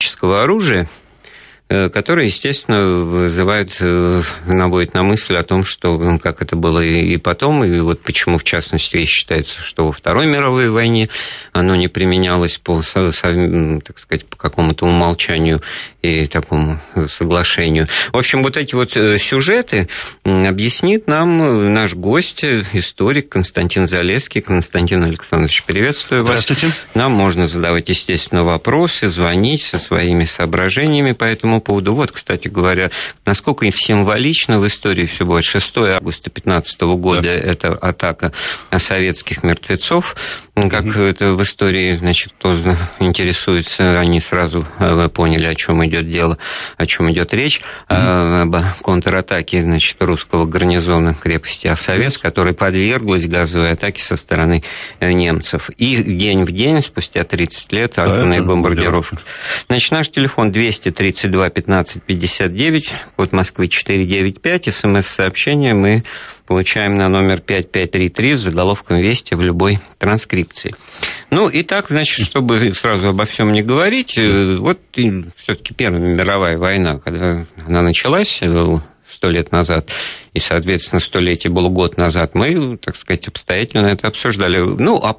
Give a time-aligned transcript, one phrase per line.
[0.00, 0.86] химического оружия,
[1.68, 7.62] которые, естественно, вызывают, э, наводят на мысль о том, что как это было и потом,
[7.62, 11.10] и вот почему, в частности, считается, что во Второй мировой войне
[11.52, 15.60] оно не применялось по, так сказать, по какому-то умолчанию
[16.00, 17.88] и такому соглашению.
[18.12, 19.88] В общем, вот эти вот э, сюжеты
[20.24, 24.40] объяснит нам наш гость, историк Константин Залеский.
[24.40, 26.44] Константин Александрович, приветствую вас.
[26.44, 26.74] Здравствуйте.
[26.94, 31.94] Нам можно задавать, естественно, вопросы, звонить со своими соображениями по этому этому поводу.
[31.94, 32.90] Вот, кстати говоря,
[33.24, 35.44] насколько символично в истории все будет.
[35.44, 37.30] 6 августа 2015 года да.
[37.30, 38.32] это атака
[38.76, 40.16] советских мертвецов.
[40.70, 41.00] Как угу.
[41.00, 42.54] это в истории, значит, кто
[42.98, 46.38] интересуется, они сразу э, поняли, о чем идет дело,
[46.76, 47.60] о чем идет речь.
[47.88, 47.96] Угу.
[47.96, 54.62] Об контратаке, значит, русского гарнизона крепости Осовец, которая подверглась газовой атаке со стороны
[55.00, 55.70] э, немцев.
[55.76, 59.18] И день в день, спустя 30 лет, атомные да, бомбардировки.
[59.68, 66.04] Значит, наш телефон 232 15 59, код Москвы 495, смс-сообщение мы
[66.48, 70.74] получаем на номер 5533 с заголовком «Вести» в любой транскрипции.
[71.30, 74.78] Ну, и так, значит, чтобы сразу обо всем не говорить, э, вот
[75.36, 79.90] все-таки Первая мировая война, когда она началась э, сто лет назад,
[80.32, 84.56] и, соответственно, столетие было год назад, мы, так сказать, обстоятельно это обсуждали.
[84.56, 85.12] Ну, а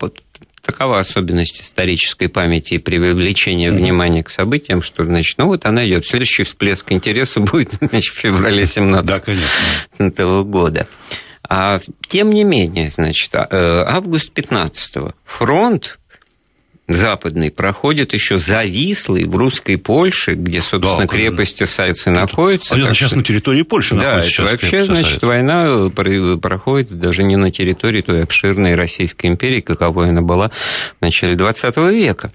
[0.70, 6.06] Такова особенность исторической памяти и привлечения внимания к событиям, что, значит, ну вот она идет.
[6.06, 9.06] Следующий всплеск интереса будет, значит, в феврале 17
[10.16, 10.88] да, года.
[11.50, 15.99] А тем не менее, значит, а, э, август 15 фронт
[16.90, 22.76] западный проходит еще завислый в русской Польше, где, собственно, да, крепости Сайцы находятся.
[22.76, 23.18] А это сейчас что...
[23.18, 24.44] на территории Польши да, находится.
[24.44, 25.90] Да, вообще, значит, война
[26.42, 31.78] проходит даже не на территории той обширной Российской империи, каковой она была в начале 20
[31.78, 32.32] века.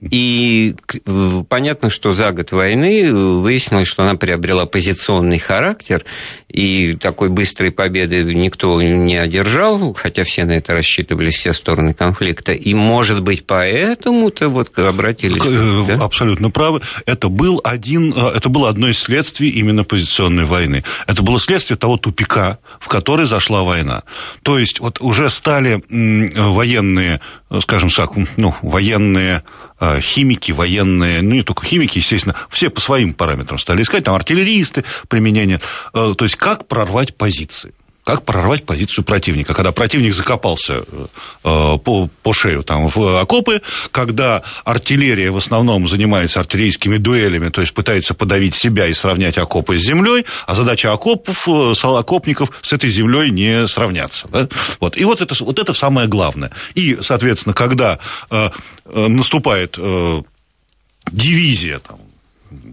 [0.00, 0.74] И
[1.48, 6.04] понятно, что за год войны выяснилось, что она приобрела позиционный характер,
[6.48, 12.52] и такой быстрой победы никто не одержал, хотя все на это рассчитывали, все стороны конфликта.
[12.52, 15.42] И, может быть, поэтому-то вот обратились...
[15.46, 16.04] Э, да?
[16.04, 16.80] Абсолютно правы.
[17.06, 20.82] Это, был один, э, это было одно из следствий именно позиционной войны.
[21.06, 24.02] Это было следствие того тупика, в который зашла война.
[24.42, 27.20] То есть вот уже стали военные,
[27.60, 29.69] скажем так, ну, военные э,
[30.00, 34.84] химики, военные, ну не только химики, естественно, все по своим параметрам стали искать, там артиллеристы,
[35.08, 35.60] применение,
[35.92, 37.72] то есть как прорвать позиции
[38.10, 39.54] как прорвать позицию противника.
[39.54, 40.82] Когда противник закопался
[41.44, 43.62] э, по, по шею там, в окопы,
[43.92, 49.78] когда артиллерия в основном занимается артиллерийскими дуэлями, то есть пытается подавить себя и сравнять окопы
[49.78, 54.26] с землей, а задача окопов, э, окопников с этой землей не сравняться.
[54.26, 54.48] Да?
[54.80, 54.96] Вот.
[54.96, 56.50] И вот это, вот это самое главное.
[56.74, 58.00] И, соответственно, когда
[58.30, 58.50] э,
[58.86, 60.22] э наступает э,
[61.12, 62.00] дивизия там,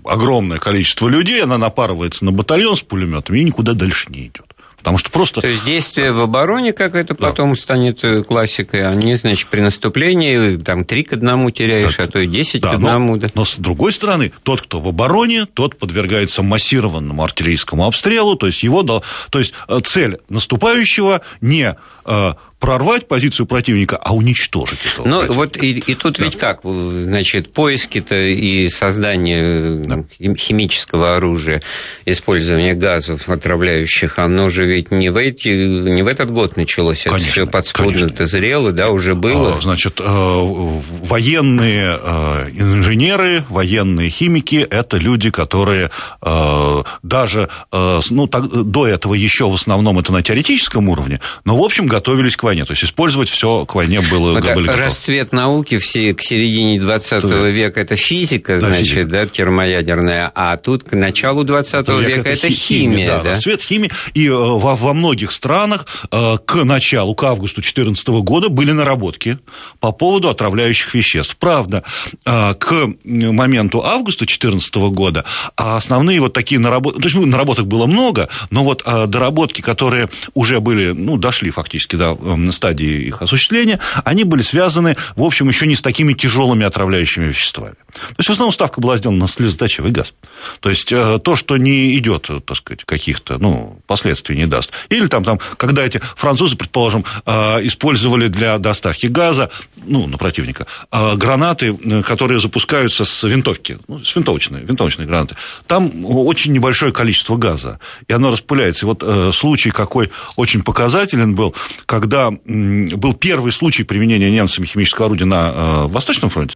[0.04, 4.47] огромное количество людей, она напарывается на батальон с пулеметами и никуда дальше не идет.
[4.88, 5.42] Потому что просто...
[5.42, 7.28] То есть действия в обороне, как это да.
[7.28, 12.04] потом станет э, классикой, они, значит, при наступлении там три к одному теряешь, да.
[12.04, 13.16] а то и десять да, к одному.
[13.16, 13.28] Но, да.
[13.34, 18.64] но с другой стороны, тот, кто в обороне, тот подвергается массированному артиллерийскому обстрелу, то есть
[18.64, 18.82] его...
[18.84, 19.04] То
[19.34, 21.76] есть э, цель наступающего не
[22.06, 26.26] э, прорвать позицию противника, а уничтожить этого Ну, вот и, и тут да.
[26.26, 30.04] ведь как, значит, поиски-то и создание да.
[30.36, 31.62] химического оружия,
[32.06, 37.24] использование газов отравляющих, оно же ведь не в, эти, не в этот год началось, конечно,
[37.24, 39.58] это все подспудно-то зрело, да, уже было.
[39.58, 45.92] А, значит, э, военные э, инженеры, военные химики– это люди, которые
[46.22, 51.64] э, даже, ну, так, до этого еще в основном это на теоретическом уровне, но, в
[51.64, 52.66] общем, готовились к войне.
[52.66, 57.24] То есть использовать все к войне было, вот были Расцвет науки все к середине 20
[57.24, 57.48] да.
[57.48, 59.10] века это физика, да, значит, физика.
[59.10, 62.56] да, термоядерная, а тут к началу 20 века, века это, химия.
[62.56, 63.32] химия да, да?
[63.32, 63.92] расцвет химии.
[64.14, 69.40] И э, во, во многих странах э, к началу, к августу 2014 года были наработки
[69.80, 71.36] по поводу отравляющих веществ.
[71.38, 71.84] Правда,
[72.26, 77.86] э, к моменту августа 2014 года основные вот такие наработки, то есть ну, наработок было
[77.86, 82.14] много, но вот доработки, которые уже были, ну, дошли фактически до
[82.46, 87.26] на стадии их осуществления, они были связаны, в общем, еще не с такими тяжелыми отравляющими
[87.26, 87.76] веществами.
[87.94, 90.14] То есть, в основном ставка была сделана на слезоточивый газ.
[90.60, 94.72] То есть, э, то, что не идет, так сказать, каких-то, ну, последствий не даст.
[94.90, 99.50] Или там, там, когда эти французы, предположим, э, использовали для доставки газа,
[99.86, 101.74] ну, на противника, э, гранаты,
[102.04, 105.36] которые запускаются с винтовки, ну, с винтовочной, винтовочные гранаты,
[105.66, 108.86] там очень небольшое количество газа, и оно распыляется.
[108.86, 109.04] И вот
[109.36, 111.56] случай какой очень показателен был,
[111.86, 116.56] когда был первый случай применения немцами химического орудия на Восточном фронте,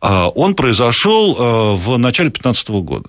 [0.00, 3.08] он произошел в начале 15 года,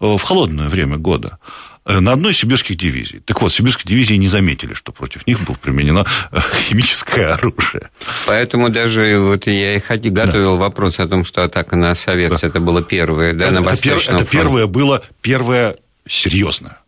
[0.00, 1.38] в холодное время года.
[1.86, 3.20] Э, на одной из сибирских дивизий.
[3.20, 7.90] Так вот, сибирские дивизии не заметили, что против них было применено э, химическое оружие.
[8.26, 9.80] Поэтому даже вот я и
[10.10, 10.60] готовил да.
[10.60, 12.46] вопрос о том, что атака на Совет, да.
[12.46, 15.76] это было первое, да, это, на Восточном Это первое было, первое
[16.08, 16.78] серьезное.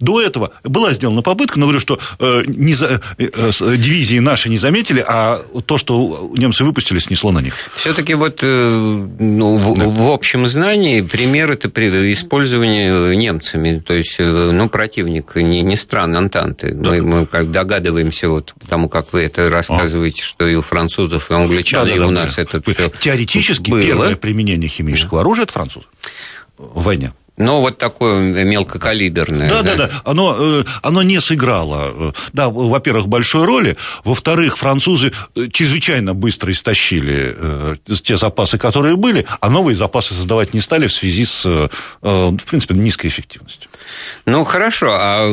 [0.00, 4.48] До этого была сделана попытка, но говорю, что э, не за, э, э, дивизии наши
[4.48, 7.54] не заметили, а то, что немцы выпустили, снесло на них.
[7.74, 9.84] Все-таки вот ну, да.
[9.84, 11.68] в, в общем знании пример это
[12.12, 16.72] использование немцами, то есть ну, противник не, не стран Антанты.
[16.72, 16.90] Да.
[16.90, 20.26] Мы, мы как догадываемся, вот потому как вы это рассказываете, а.
[20.26, 22.42] что и у французов, и у англичан, да, да, и у да, нас да.
[22.42, 23.82] это все Теоретически было.
[23.82, 25.84] первое применение химического оружия это француз
[26.58, 27.12] в войне.
[27.36, 29.48] Но вот такое мелкокалиберное.
[29.48, 29.86] Да, да, да.
[29.88, 30.02] да.
[30.04, 32.14] Оно, э, оно не сыграло.
[32.32, 33.76] Да, во-первых, большой роли.
[34.04, 40.54] Во-вторых, французы э, чрезвычайно быстро истощили э, те запасы, которые были, а новые запасы создавать
[40.54, 41.44] не стали в связи с,
[42.00, 43.70] в принципе, низкой эффективностью.
[44.24, 44.96] Ну, хорошо.
[44.98, 45.24] А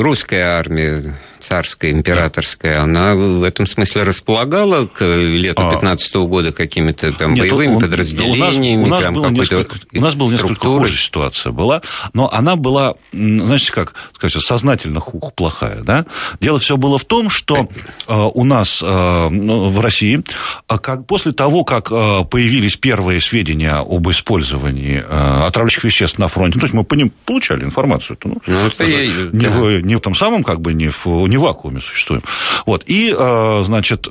[0.00, 7.12] русская армия царская, императорская, она в этом смысле располагала к лету 15 -го года какими-то
[7.12, 8.84] там Нет, боевыми он, подразделениями?
[8.84, 11.82] У нас, у нас, было несколько, у нас была несколько хуже ситуация была,
[12.14, 15.80] но она была, знаете как, сказать, сознательно плохая.
[15.82, 16.06] Да?
[16.40, 17.68] Дело все было в том, что
[18.06, 20.22] э, у нас э, ну, в России,
[20.68, 26.28] а как, после того, как э, появились первые сведения об использовании э, отравляющих веществ на
[26.28, 29.50] фронте, ну, то есть мы по ним получали информацию, ну, ну, это я, не, да.
[29.50, 32.22] в, не в том самом, как бы, не в не в вакууме существуем.
[32.66, 32.84] Вот.
[32.86, 34.08] И, э, значит,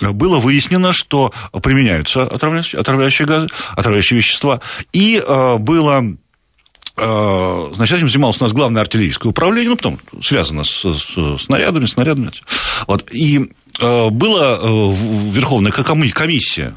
[0.00, 4.60] было выяснено, что применяются отравляющие, отравляющие газы, отравляющие вещества,
[4.92, 6.04] и э, было
[6.96, 11.86] э, Значит, этим занималось у нас главное артиллерийское управление, ну, потом связано с, с снарядами,
[11.86, 12.30] снарядами.
[12.86, 13.10] Вот.
[13.12, 16.74] И была Верховная комиссия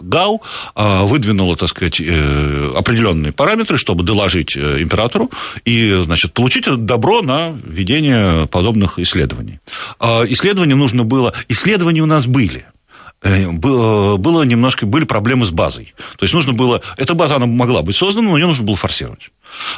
[0.00, 0.42] ГАУ
[0.74, 5.30] а, выдвинула, так сказать, э, определенные параметры, чтобы доложить э, императору
[5.64, 9.60] и, значит, получить добро на ведение подобных исследований.
[9.98, 11.32] А, исследования нужно было...
[11.48, 12.66] Исследования у нас были,
[13.22, 15.94] э, было немножко, были проблемы с базой.
[16.18, 19.30] То есть нужно было, эта база, она могла быть создана, но ее нужно было форсировать.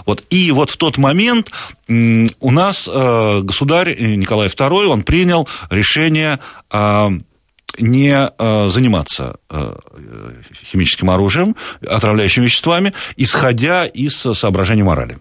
[0.06, 0.24] Вот.
[0.30, 1.50] И вот в тот момент
[1.86, 6.38] у нас государь Николай II, он принял решение
[7.78, 9.76] не э, заниматься э,
[10.70, 11.56] химическим оружием,
[11.86, 15.18] отравляющими веществами, исходя из соображений морали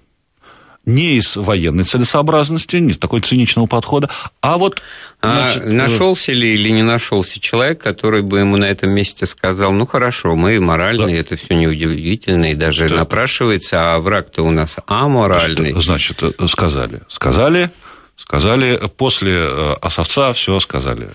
[0.85, 4.09] не из военной целесообразности, не из такой циничного подхода,
[4.41, 4.81] а вот...
[5.21, 9.71] Значит, а нашелся ли или не нашелся человек, который бы ему на этом месте сказал,
[9.71, 11.21] ну хорошо, мы моральные, да.
[11.21, 12.97] это все неудивительно, и даже что?
[12.97, 15.71] напрашивается, а враг-то у нас аморальный.
[15.71, 17.01] Что, значит, сказали.
[17.09, 17.71] Сказали,
[18.15, 21.09] Сказали, после э, Осовца все сказали.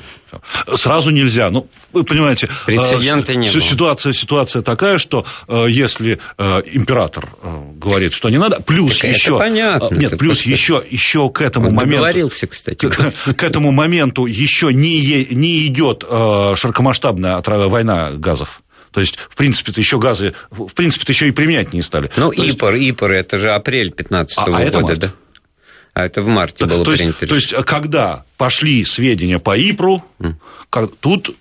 [0.75, 1.49] Сразу нельзя.
[1.49, 7.31] Ну, вы понимаете, э, Прецедента не ситуация, ситуация такая, что э, если император
[7.75, 9.39] говорит, что не надо, плюс так еще...
[9.39, 9.95] понятно.
[9.95, 10.51] Нет, плюс просто...
[10.51, 12.31] еще, еще к этому Он моменту...
[12.49, 12.89] Кстати.
[12.89, 18.63] К, к этому моменту еще не, не идет широкомасштабная война газов.
[18.93, 22.11] То есть, в принципе-то еще газы, в принципе-то еще и применять не стали.
[22.17, 22.91] Ну, То ИПР, есть...
[22.91, 25.13] ИПР, это же апрель 15 -го а, года, а да?
[25.95, 27.25] А это в марте было то принято.
[27.25, 30.35] Есть, то есть, когда пошли сведения по ИПРу, mm.
[30.71, 31.37] как, тут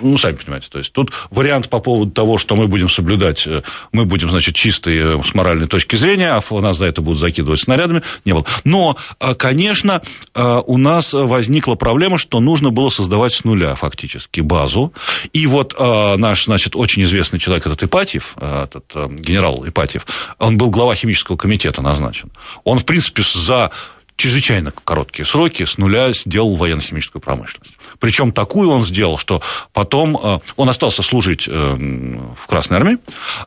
[0.00, 3.62] ну, сами понимаете, то есть тут вариант по поводу того, что мы будем соблюдать, э,
[3.92, 8.02] мы будем, значит, чистые с моральной точки зрения, а нас за это будут закидывать снарядами,
[8.24, 8.44] не было.
[8.64, 10.02] Но, э, конечно,
[10.34, 14.92] э, у нас возникла проблема, что нужно было создавать с нуля фактически базу,
[15.32, 18.84] и вот наш, значит, очень известный человек, этот Ипатьев, этот
[19.20, 20.06] генерал Ипатьев,
[20.38, 22.30] он был глава химического комитета назначен.
[22.64, 23.70] Он, в принципе, за
[24.18, 27.74] чрезвычайно короткие сроки с нуля сделал военно-химическую промышленность.
[28.00, 29.40] Причем такую он сделал, что
[29.72, 32.98] потом э, он остался служить э, в Красной армии,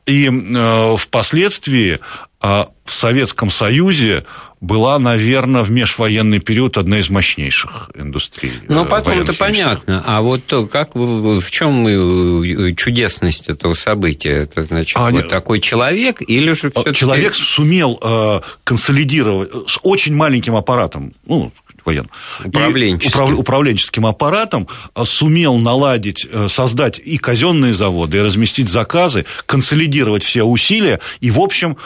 [0.05, 1.99] и э, впоследствии
[2.41, 4.25] в Советском Союзе
[4.59, 8.53] была, наверное, в межвоенный период одна из мощнейших индустрий.
[8.67, 10.03] Ну, потом это понятно.
[10.05, 14.43] А вот как, в чем э, чудесность этого события?
[14.43, 20.15] Это значит, а, вот такой человек или же все Человек сумел э, консолидировать с очень
[20.15, 21.51] маленьким аппаратом, ну,
[21.85, 22.09] военным.
[22.43, 23.21] Управленческим.
[23.21, 30.43] Управ, управленческим аппаратом э, сумел наладить, создать и казенные заводы, и разместить заказы, консолидировать все
[30.43, 31.77] усилия, и, в общем,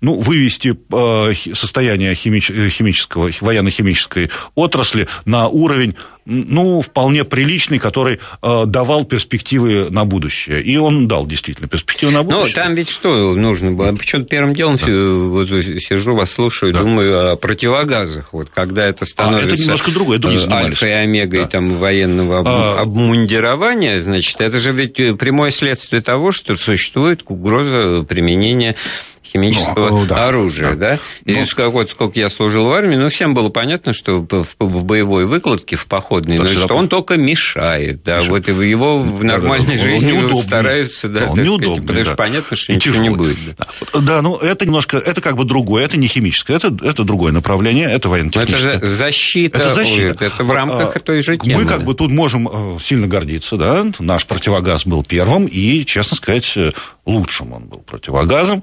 [0.00, 5.96] ну, вывести э, состояние химич, химического, военно-химической отрасли на уровень
[6.28, 10.62] ну, вполне приличный, который э, давал перспективы на будущее.
[10.62, 12.54] И он дал действительно перспективы на будущее.
[12.54, 13.92] Ну, там ведь что нужно было?
[13.92, 14.86] Почему первым делом да.
[14.86, 16.80] вот, сижу, вас слушаю, да.
[16.80, 18.32] думаю о противогазах.
[18.32, 19.48] Вот, когда это становится...
[19.48, 21.46] А, это немножко другое, это не Альфа и омега да.
[21.46, 22.82] там, военного а...
[22.82, 28.76] обмундирования, значит, это же ведь прямое следствие того, что существует угроза применения
[29.32, 30.74] химического ну, да, оружия, да?
[30.74, 30.98] да?
[31.24, 34.46] И ну, как, вот сколько я служил в армии, ну, всем было понятно, что в,
[34.58, 38.48] в боевой выкладке, в походной, ну, что он только мешает, да, мешает.
[38.48, 40.42] вот его в нормальной да, да, жизни неудобный.
[40.42, 43.08] стараются, да, он так сказать, потому что понятно, что ничего тяжелый.
[43.08, 43.38] не будет.
[43.56, 44.00] Да.
[44.00, 47.90] да, ну, это немножко, это как бы другое, это не химическое, это, это другое направление,
[47.90, 48.76] это военно-техническое.
[48.76, 50.16] Это защита, это, защита.
[50.20, 51.62] Ой, это в рамках а, той же темы.
[51.62, 56.16] Мы как бы тут можем э, сильно гордиться, да, наш противогаз был первым, и, честно
[56.16, 56.72] сказать, э,
[57.08, 58.62] лучшим он был противогазом.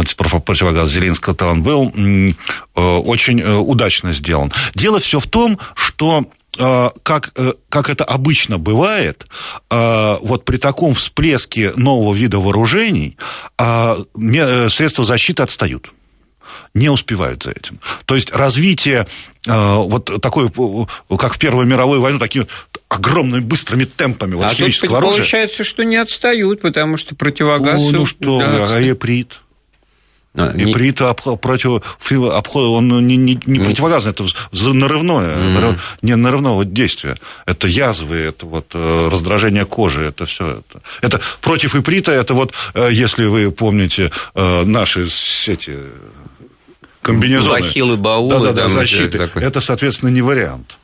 [0.00, 2.32] А, противогаз Зеленского-то он был э,
[2.80, 4.52] очень э, удачно сделан.
[4.74, 6.24] Дело все в том, что
[6.58, 7.32] э, как,
[7.68, 9.26] как это обычно бывает,
[9.70, 13.16] вот при таком всплеске нового вида вооружений
[13.58, 15.92] средства защиты отстают
[16.74, 17.80] не успевают за этим.
[18.04, 19.06] То есть развитие
[19.46, 20.50] вот такое,
[21.18, 22.46] как в Первую мировую войну, такие
[22.88, 25.16] огромными быстрыми темпами вот, а химического тут оружия.
[25.18, 27.92] получается, что не отстают, потому что противогазы...
[27.92, 28.66] Ну, ну что, да,
[30.36, 31.36] а ИПРИТ не...
[31.36, 31.82] против,
[32.56, 34.24] он не, не, не противогазный, это
[34.72, 35.78] нарывное, mm-hmm.
[36.02, 37.16] не нарывного действия.
[37.46, 40.62] Это язвы, это вот э, раздражение кожи, это все.
[40.68, 45.06] Это, это против иприта, это вот, э, если вы помните э, наши
[45.46, 45.78] эти
[47.02, 47.60] комбинезоны.
[47.60, 48.30] Бахилы, баулы.
[48.30, 49.30] Да, да, да, защиты.
[49.34, 50.76] Это, соответственно, не вариант.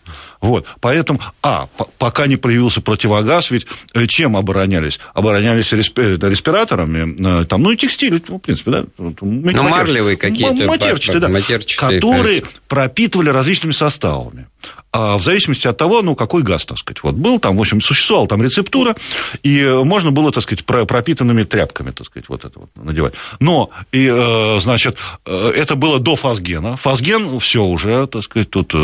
[0.42, 1.68] Вот, поэтому, а,
[1.98, 4.98] пока не появился противогаз, ведь э, чем оборонялись?
[5.14, 8.84] Оборонялись э, респираторами, э, там, ну и текстиль, ну, в принципе, да.
[8.98, 9.14] Ну,
[9.62, 10.66] марлевые какие-то.
[10.66, 12.60] Матерчатые, да, матерчатые, которые конечно.
[12.66, 14.48] пропитывали различными составами.
[14.92, 17.02] А в зависимости от того, ну, какой газ, так сказать.
[17.02, 18.94] Вот был там, в общем, существовала там рецептура,
[19.42, 23.14] и можно было, так сказать, пропитанными тряпками, так сказать, вот это вот надевать.
[23.40, 24.12] Но, и,
[24.60, 26.76] значит, это было до фазгена.
[26.76, 28.74] Фазген, все уже, так сказать, тут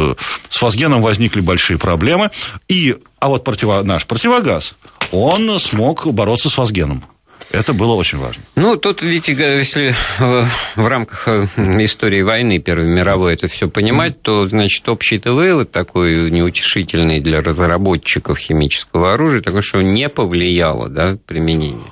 [0.48, 2.30] с фазгеном возникли большие проблемы.
[2.68, 4.76] И, а вот противо, наш противогаз,
[5.12, 7.04] он смог бороться с фазгеном.
[7.50, 8.42] Это было очень важно.
[8.56, 11.46] Ну, тут, видите, если в рамках э,
[11.82, 18.38] истории войны Первой мировой это все понимать, то, значит, общий-то вывод такой неутешительный для разработчиков
[18.38, 21.86] химического оружия, такой, что не повлияло, да, применение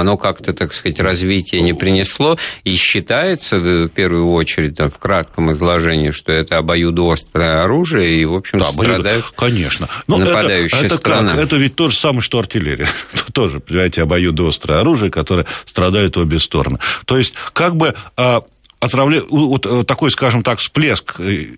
[0.00, 5.52] оно как-то, так сказать, развития не принесло, и считается в первую очередь там, в кратком
[5.52, 9.88] изложении, что это обоюдоострое оружие, и, в общем, да, страдают конечно.
[10.06, 11.34] Но нападающая это, это страна.
[11.34, 11.44] Как?
[11.44, 12.88] Это ведь то же самое, что артиллерия.
[13.32, 16.78] Тоже, понимаете, обоюдоострое оружие, которое страдает обе стороны.
[17.04, 18.42] То есть, как бы а,
[18.80, 19.22] отравля...
[19.28, 21.56] вот э, такой, скажем так, всплеск э,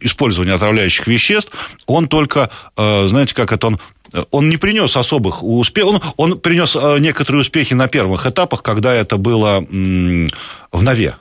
[0.00, 1.52] использования отравляющих веществ,
[1.86, 3.80] он только, э, знаете, как это он
[4.30, 9.16] он не принес особых успехов, он, он принес некоторые успехи на первых этапах, когда это
[9.16, 11.14] было в Нове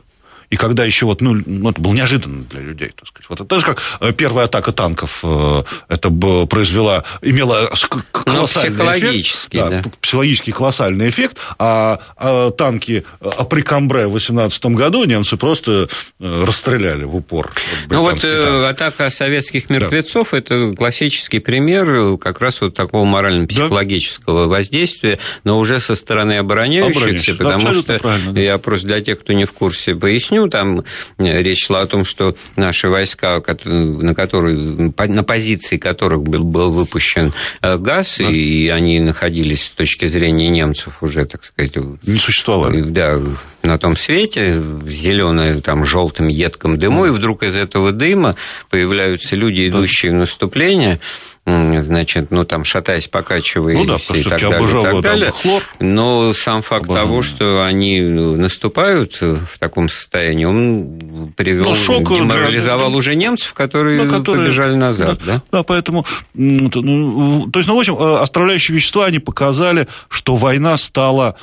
[0.50, 3.30] и когда еще вот, ну, ну, это было неожиданно для людей, так сказать.
[3.30, 8.92] Вот это же, как э, первая атака танков, э, это произвела, имела ну, колоссальный ну,
[8.98, 9.50] эффект.
[9.52, 9.84] Да, да.
[10.02, 15.90] Психологический колоссальный эффект, а, а танки Априкамбре в 18 году немцы просто
[16.20, 17.52] э, расстреляли в упор.
[17.90, 18.66] Ну вот танк.
[18.68, 20.38] атака советских мертвецов, да.
[20.38, 24.50] это классический пример как раз вот такого морально-психологического да.
[24.50, 29.44] воздействия, но уже со стороны обороняющихся, потому да, что я просто для тех, кто не
[29.44, 30.84] в курсе, поясню, поясню, там
[31.18, 36.72] э, речь шла о том, что наши войска, на, которые, на позиции которых был, был
[36.72, 38.26] выпущен э, газ, да.
[38.26, 41.76] и они находились с точки зрения немцев уже, так сказать...
[42.04, 42.82] Не существовали.
[42.82, 43.22] Да,
[43.64, 48.36] на том свете, в зеленом, там, желтом едком дыму, и вдруг из этого дыма
[48.70, 51.00] появляются люди, идущие в наступление,
[51.48, 55.32] значит, ну, там, шатаясь, покачиваясь ну, да, и так далее, и так далее.
[55.32, 55.64] Хлор.
[55.80, 57.06] Но сам факт обожал.
[57.06, 63.54] того, что они наступают в таком состоянии, он привел, ну, шок, деморализовал да, уже немцев,
[63.54, 65.36] которые, да, которые побежали назад, да?
[65.36, 70.36] Да, да поэтому, ну, то есть, ну, в общем, э, оставляющие вещества, они показали, что
[70.36, 71.38] война стала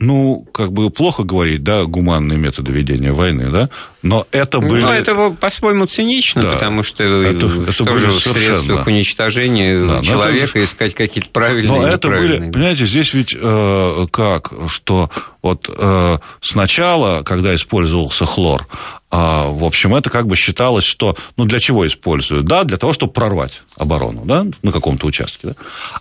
[0.00, 3.68] ну, как бы плохо говорить, да, гуманные методы ведения войны, да,
[4.02, 4.80] но это ну, были...
[4.80, 10.02] Ну, это по-своему цинично, да, потому что это, это что же в средствах уничтожения да,
[10.02, 10.64] человека это...
[10.64, 15.10] искать какие-то правильные Но это были, понимаете, здесь ведь э, как, что
[15.42, 18.66] вот э, сначала, когда использовался хлор,
[19.10, 22.46] А, в общем, это как бы считалось, что, ну, для чего используют?
[22.46, 25.54] Да, для того, чтобы прорвать оборону, да, на каком-то участке, да.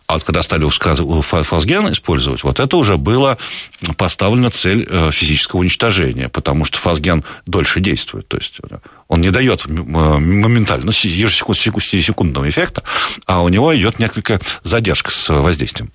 [0.06, 0.70] А вот когда стали
[1.22, 3.38] фазген использовать, вот это уже было
[3.98, 8.60] поставлена цель э, физического уничтожения, потому что фазген дольше действует, то есть
[9.08, 12.84] он не дает моментально, ну, ежесекундного эффекта,
[13.26, 15.92] а у него идет несколько задержка с воздействием.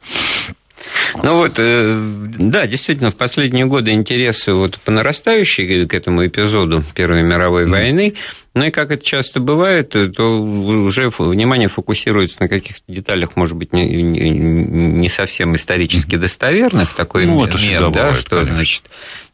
[1.23, 1.97] Ну вот, э,
[2.39, 8.15] да, действительно, в последние годы интересы вот по нарастающей к этому эпизоду Первой мировой войны
[8.55, 13.73] ну и как это часто бывает, то уже внимание фокусируется на каких-то деталях, может быть,
[13.73, 18.55] не, не совсем исторически достоверных, такой ну, мем, да, бывает, что, конечно.
[18.55, 18.83] значит,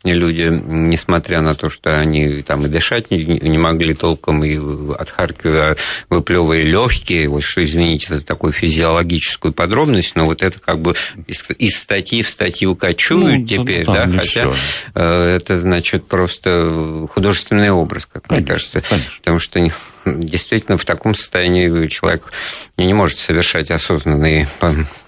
[0.04, 4.58] люди, несмотря на то, что они там и дышать не, не могли толком, и
[4.94, 5.76] от Харькова
[6.08, 10.94] выплевывая легкие, вот что, извините за такую физиологическую подробность, но вот это как бы
[11.26, 14.54] из, из статьи в статью кочуют ну, теперь, да, хотя все.
[14.94, 18.80] Э, это, значит, просто художественный образ, как конечно, мне кажется.
[18.80, 19.60] Конечно потому что
[20.04, 22.32] действительно в таком состоянии человек
[22.76, 24.48] не может совершать осознанные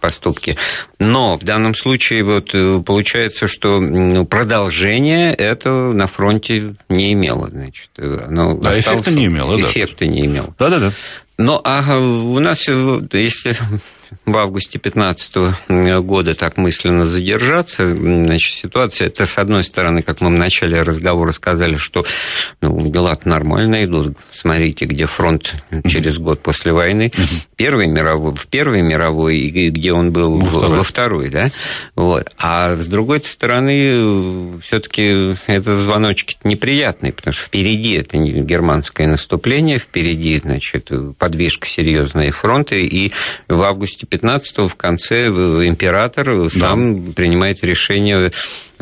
[0.00, 0.56] поступки.
[0.98, 7.48] Но в данном случае вот э, получается, что ну, продолжение это на фронте не имело.
[7.48, 9.60] Значит, оно да, эффекта не имело.
[9.60, 10.06] Эффекта да.
[10.06, 10.54] не имело.
[10.58, 10.92] Да-да-да.
[11.38, 13.56] Но а у нас, если
[14.26, 20.28] в августе 2015 года так мысленно задержаться, значит, ситуация, это, с одной стороны, как мы
[20.28, 22.04] в начале разговора сказали, что
[22.60, 24.16] ну, дела нормально идут.
[24.32, 25.54] Смотрите, где фронт
[25.86, 27.12] через год после войны.
[27.56, 31.50] Первый мировой, в Первой мировой, и где он был во второй, во второй да?
[31.94, 32.30] Вот.
[32.38, 40.38] А с другой стороны, все-таки это звоночки неприятные, потому что впереди это германское наступление, впереди,
[40.38, 43.12] значит, подвижка серьезная фронта, и
[43.48, 47.12] в августе 2015 в конце император сам да.
[47.12, 48.32] принимает решение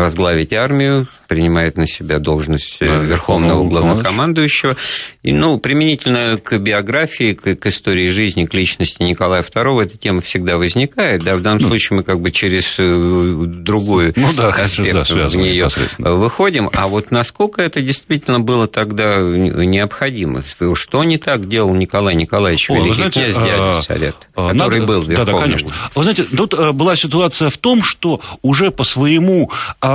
[0.01, 4.77] возглавить армию, принимает на себя должность э, да, верховного главнокомандующего.
[5.23, 10.21] И, ну, применительно к биографии, к, к истории жизни, к личности Николая II эта тема
[10.21, 11.23] всегда возникает.
[11.23, 15.29] Да, в данном ну, случае мы как бы через э, другую ну, да, аспект да,
[15.29, 16.71] в нее выходим.
[16.73, 20.43] А вот насколько это действительно было тогда необходимо?
[20.75, 24.81] Что не так делал Николай Николаевич, О, великий знаете, князь дядя а, Совет, а, который
[24.81, 25.27] надо, был верховным?
[25.27, 25.73] Да, да, конечно.
[25.95, 29.51] Вы знаете, тут э, была ситуация в том, что уже по своему
[29.83, 29.90] Э,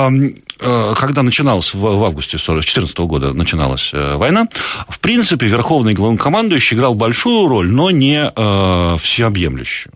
[0.96, 4.48] когда начиналась в августе 2014 года начиналась э, война,
[4.88, 9.94] в принципе, верховный главнокомандующий играл большую роль, но не э, всеобъемлющую.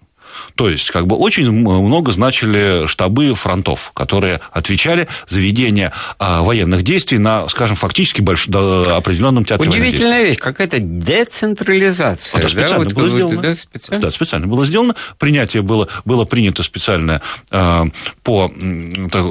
[0.56, 6.84] То есть, как бы очень много значили штабы фронтов, которые отвечали за ведение а, военных
[6.84, 8.48] действий на, скажем, фактически больш...
[8.48, 12.40] до определенном театре Удивительная вещь, какая-то децентрализация.
[12.40, 12.96] Это специально да?
[12.96, 13.42] было вот, сделано.
[13.42, 14.02] Да, специально?
[14.02, 14.96] да, специально было сделано.
[15.18, 17.88] Принятие было, было принято специальное а,
[18.24, 18.52] по
[19.12, 19.26] так,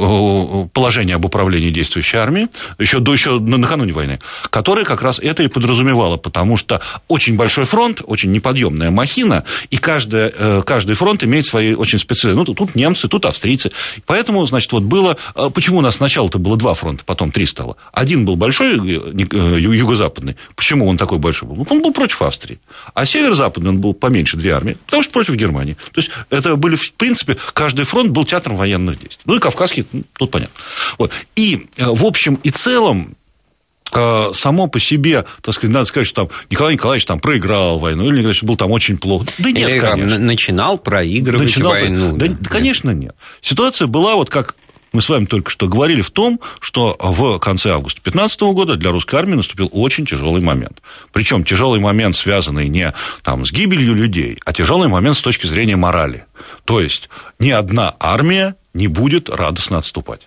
[0.73, 4.19] положение об управлении действующей армией, еще, до, еще накануне войны,
[4.51, 9.77] которое как раз это и подразумевало, потому что очень большой фронт, очень неподъемная махина, и
[9.77, 12.45] каждая, э, каждый фронт имеет свои очень специальные...
[12.45, 13.73] Ну, тут немцы, тут австрийцы.
[14.05, 15.17] Поэтому, значит, вот было...
[15.35, 17.77] А почему у нас сначала-то было два фронта, потом три стало?
[17.93, 20.37] Один был большой, э, э, юго-западный.
[20.57, 21.67] Почему он такой большой был?
[21.71, 22.61] Он был против Австрии.
[22.95, 25.77] А северо-западный он был поменьше, две армии, потому что против Германии.
[25.93, 29.23] То есть, это были, в принципе, каждый фронт был театром военных действий.
[29.25, 30.55] Ну, и Кавказский, ну, тут понятно.
[30.99, 31.13] Вот.
[31.37, 33.17] И, э, в общем и целом,
[33.91, 38.19] само по себе, так сказать, надо сказать, что там Николай Николаевич там проиграл войну, или
[38.19, 39.27] Николай был там очень плохо.
[39.39, 40.19] Да нет, или, конечно.
[40.19, 42.17] Начинал проигрывать начинал, войну.
[42.17, 43.15] Да, да, конечно, нет.
[43.41, 44.57] Ситуация была вот как
[44.93, 48.91] мы с вами только что говорили в том, что в конце августа 2015 года для
[48.91, 50.83] русской армии наступил очень тяжелый момент.
[51.13, 55.77] Причем тяжелый момент, связанный не там, с гибелью людей, а тяжелый момент с точки зрения
[55.77, 56.25] морали.
[56.65, 60.23] То есть ни одна армия не будет радостно отступать.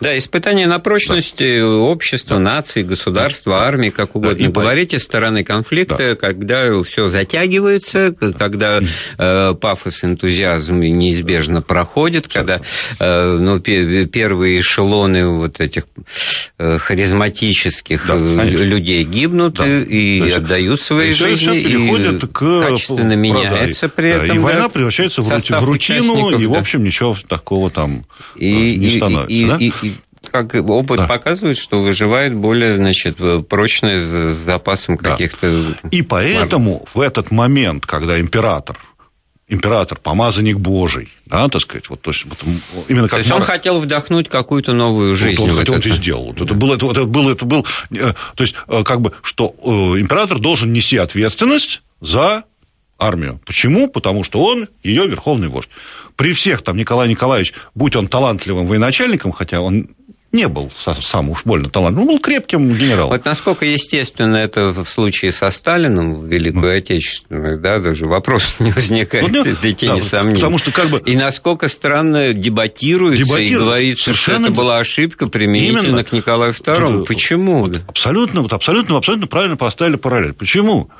[0.00, 1.66] Да, испытание на прочность да.
[1.66, 6.14] общества, нации, государства, армии, как угодно да, говорите, стороны конфликта, да.
[6.16, 8.80] когда все затягивается, когда
[9.18, 12.60] э, пафос, энтузиазм неизбежно проходит, когда
[12.98, 15.84] э, ну, первые эшелоны вот этих
[16.58, 19.66] э, харизматических да, э, людей гибнут да.
[19.66, 22.62] и Значит, отдают свои жизни, и к...
[22.62, 24.28] качественно меняется при этом.
[24.28, 28.90] Да, и война превращается в, рутину, и, в общем, ничего такого там и, э, не
[28.90, 29.32] становится.
[29.32, 29.55] И, да?
[29.58, 29.96] И, и
[30.30, 31.06] как опыт да.
[31.06, 35.76] показывает, что выживает более значит, прочное с запасом каких-то...
[35.90, 38.78] И поэтому в этот момент, когда император
[39.48, 42.38] император, помазанник Божий, да, так сказать, вот, то есть, вот,
[42.88, 43.18] именно как...
[43.18, 45.40] То есть, он хотел вдохнуть какую-то новую жизнь.
[45.40, 46.26] Вот он хотел, это и сделал.
[46.26, 46.40] Вот.
[46.40, 50.40] Это было, это, это было, это был, то есть, э, как бы, что э, император
[50.40, 52.44] должен нести ответственность за
[52.98, 53.40] армию.
[53.44, 53.88] Почему?
[53.88, 55.68] Потому что он ее верховный вождь.
[56.16, 59.88] При всех там Николай Николаевич, будь он талантливым военачальником, хотя он
[60.36, 63.10] не был сам уж больно талантливым, был крепким генералом.
[63.10, 68.56] Вот насколько естественно это в случае со Сталином в Великую ну, Отечественную, да, даже вопрос
[68.58, 70.36] не возникает, ну, это тени да, сомнений.
[70.36, 71.02] Потому что как бы...
[71.06, 74.38] И насколько странно дебатируется, дебатируется и говорится, Совершенно...
[74.38, 76.04] что это была ошибка применительно Именно.
[76.04, 76.98] к Николаю II.
[76.98, 77.64] Тут, Почему?
[77.64, 80.34] Вот, абсолютно, вот абсолютно, абсолютно правильно поставили параллель.
[80.34, 80.90] Почему?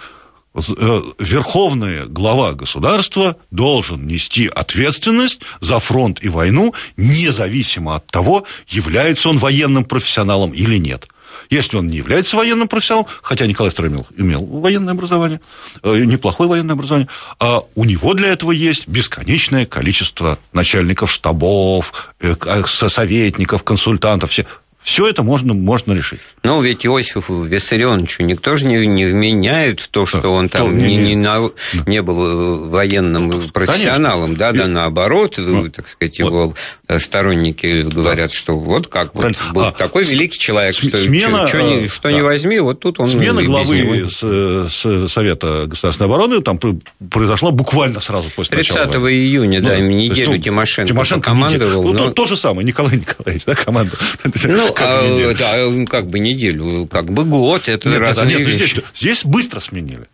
[0.56, 9.28] Э, верховный глава государства должен нести ответственность за фронт и войну, независимо от того, является
[9.28, 11.08] он военным профессионалом или нет.
[11.50, 15.40] Если он не является военным профессионалом, хотя Николай II имел, имел военное образование,
[15.82, 22.34] э, неплохое военное образование, а у него для этого есть бесконечное количество начальников штабов, э,
[22.66, 24.46] советников, консультантов, все,
[24.86, 26.20] все это можно, можно решить.
[26.44, 30.94] Ну, ведь Иосифу Виссарионовичу никто же не, не вменяет в то, что он там не,
[30.94, 31.50] не, на,
[31.86, 34.38] не был э, военным профессионалом, Конечно.
[34.38, 36.26] да, да, наоборот, ну, так сказать, вот.
[36.26, 36.54] его
[36.98, 38.36] сторонники говорят, да.
[38.36, 42.12] что вот как вот был а, такой великий человек, что смена, что, не, что да.
[42.12, 43.08] не возьми, вот тут он...
[43.08, 46.60] Смена главы с, с Совета государственной обороны там
[47.10, 51.82] произошла буквально сразу после 30 начала 30 июня, ну, да, неделю есть, Тимошенко, Тимошенко командовал.
[51.82, 51.98] Ну, но...
[51.98, 53.96] то, то же самое, Николай Николаевич, да, команда.
[54.46, 58.74] Ну, как, а, да, как бы неделю, как бы год, это нет, разные нет, Здесь,
[58.94, 60.06] здесь быстро сменили.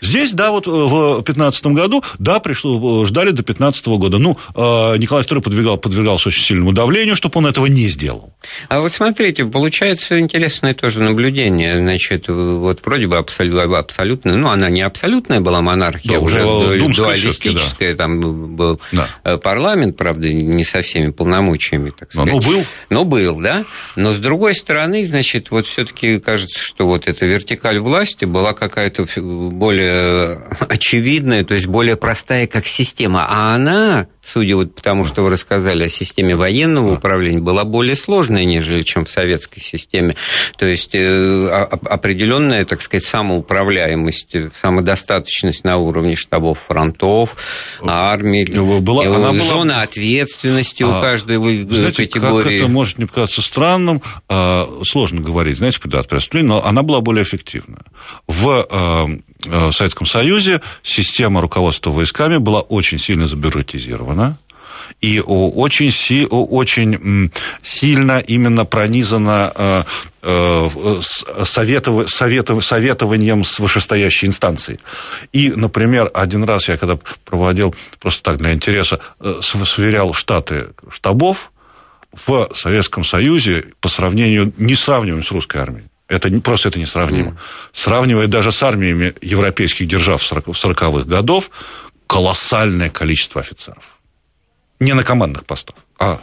[0.00, 4.18] Здесь, да, вот в 2015 году, да, пришло, ждали до 2015 года.
[4.18, 8.32] Ну, э, Николай II подвигал, подвергался очень сильному давлению, чтобы он этого не сделал.
[8.68, 11.78] А вот смотрите, получается интересное тоже наблюдение.
[11.78, 17.92] Значит, вот вроде бы абсолютно, абсолютно ну, она не абсолютная была монархия, да, уже дуалистическая,
[17.92, 18.04] да.
[18.04, 19.08] там был да.
[19.24, 22.32] Э, парламент, правда, не со всеми полномочиями, так сказать.
[22.32, 22.64] Но был.
[22.88, 23.64] Но был, да.
[23.94, 29.06] Но с другой стороны, значит, вот все-таки кажется, что вот эта вертикаль власти была какая-то
[29.16, 33.26] более очевидная, то есть более простая как система.
[33.28, 38.44] А она судя вот потому, что вы рассказали о системе военного управления, была более сложная,
[38.44, 40.16] нежели чем в советской системе.
[40.58, 47.36] То есть э, определенная, так сказать, самоуправляемость, самодостаточность на уровне штабов фронтов,
[47.82, 48.44] армии,
[48.80, 49.82] была, э, она зона была...
[49.82, 52.42] ответственности а, у каждой знаете, категории.
[52.42, 57.24] Как это может мне показаться странным, а, сложно говорить, знаете, преступления, но она была более
[57.24, 57.82] эффективна.
[58.26, 59.06] В а,
[59.44, 60.60] в Советском Союзе.
[60.82, 64.38] Система руководства войсками была очень сильно забюрократизирована.
[65.00, 67.30] И очень, си, очень
[67.62, 69.84] сильно именно пронизана э,
[70.22, 71.00] э,
[71.44, 74.80] советов, советов, советованием с вышестоящей инстанцией.
[75.32, 81.52] И, например, один раз я когда проводил, просто так для интереса, э, сверял штаты штабов
[82.12, 87.30] в Советском Союзе по сравнению, не сравниваем с русской армией, это не, просто это несравнимо.
[87.30, 87.36] Mm.
[87.72, 91.50] Сравнивая даже с армиями европейских держав 40-х годов,
[92.06, 93.98] колоссальное количество офицеров.
[94.80, 96.20] Не на командных постах, а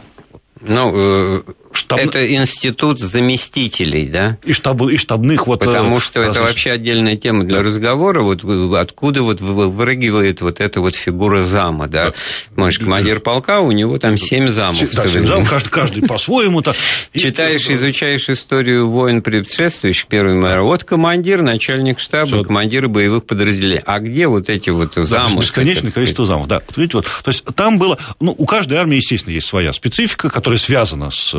[0.60, 1.42] ну, э,
[1.76, 1.98] Штаб...
[1.98, 4.38] это институт заместителей, да?
[4.44, 4.82] И, штаб...
[4.82, 5.60] и штабных вот...
[5.60, 6.42] Потому э, что различных...
[6.42, 7.62] это вообще отдельная тема для да.
[7.64, 12.06] разговора, вот откуда вот вырыгивает вот эта вот фигура зама, да?
[12.06, 12.14] да.
[12.56, 14.90] Можешь, командир полка, у него там семь замов.
[14.92, 16.60] Да, семь замов, каждый, каждый по-своему.
[16.60, 16.74] -то.
[17.14, 22.44] Читаешь, изучаешь историю войн предшествующих, первый мэр, вот командир, начальник штаба, Все.
[22.44, 23.82] командиры боевых подразделений.
[23.84, 25.40] А где вот эти вот замы?
[25.40, 26.62] Бесконечное количество замов, да.
[26.66, 27.98] Вот видите, вот, то есть там было...
[28.20, 31.34] Ну, у каждой армии, естественно, есть своя специфика, которая связана с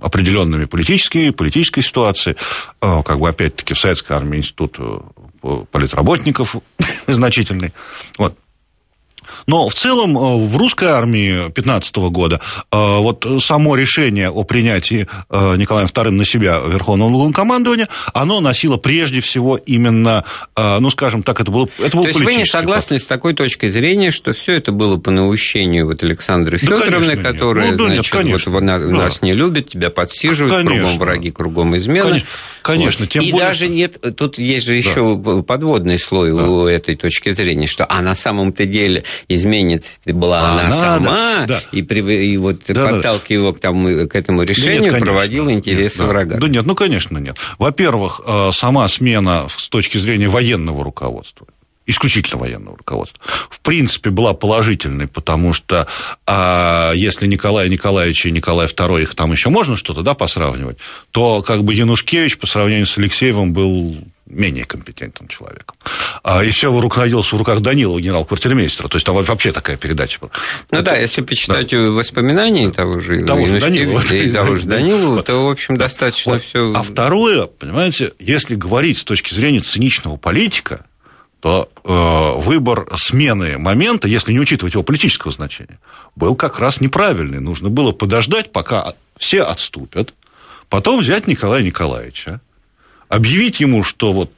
[0.00, 2.36] определенными политическими, политической ситуацией.
[2.80, 5.00] А, как бы, опять-таки, в советской армии институт э,
[5.70, 6.56] политработников
[7.06, 7.72] значительный.
[8.18, 8.36] Вот.
[9.46, 12.40] Но в целом э, в русской армии 15 года
[12.70, 18.76] э, вот само решение о принятии э, Николаем II на себя Верховного Главнокомандования, оно носило
[18.76, 20.24] прежде всего именно,
[20.56, 23.68] ну, скажем так, это было, это было То есть вы не согласны с такой точкой
[23.68, 28.14] зрения, что все это было по наущению вот Александры Федоровны, да, которая, ну, да, значит,
[28.14, 28.52] нет, конечно.
[28.52, 29.26] вот, нас да.
[29.26, 30.78] не любит, тебя подсиживают, конечно.
[30.78, 32.02] кругом враги, кругом измены.
[32.02, 32.28] Конечно,
[32.62, 33.12] конечно вот.
[33.12, 33.48] тем И более...
[33.48, 35.42] даже нет, тут есть же еще да.
[35.42, 36.48] подводный слой да.
[36.48, 41.46] у этой точки зрения, что а на самом-то деле изменец была а, она, она сама,
[41.46, 41.62] да.
[41.72, 43.34] и, при, и вот да, подталкивая да.
[43.34, 46.06] его к, тому, к этому решению, да нет, проводила интересы да.
[46.06, 46.36] врага.
[46.38, 47.36] Да нет, ну, конечно, нет.
[47.58, 51.46] Во-первых, э, сама смена с точки зрения военного руководства,
[51.86, 55.86] исключительно военного руководства, в принципе, была положительной, потому что
[56.26, 60.78] а, если Николай Николаевич и Николай II, их там еще можно что-то да, посравнивать,
[61.10, 63.96] то как бы Янушкевич по сравнению с Алексеевым был
[64.30, 65.76] менее компетентным человеком.
[66.22, 68.88] А, и все руководилось в руках Данилова, генерал-квартирмейстера.
[68.88, 70.30] То есть там вообще такая передача была.
[70.70, 71.78] Ну это, да, если почитать да.
[71.90, 72.74] воспоминания да.
[72.74, 76.44] того же, того же Данилова, и того же Данилова, то, в общем, достаточно вот.
[76.44, 76.72] все.
[76.74, 80.86] А второе, понимаете, если говорить с точки зрения циничного политика,
[81.40, 85.78] то э, выбор смены момента, если не учитывать его политического значения,
[86.14, 87.40] был как раз неправильный.
[87.40, 90.12] Нужно было подождать, пока все отступят,
[90.70, 92.40] Потом взять Николая Николаевича,
[93.10, 94.32] объявить ему, что вот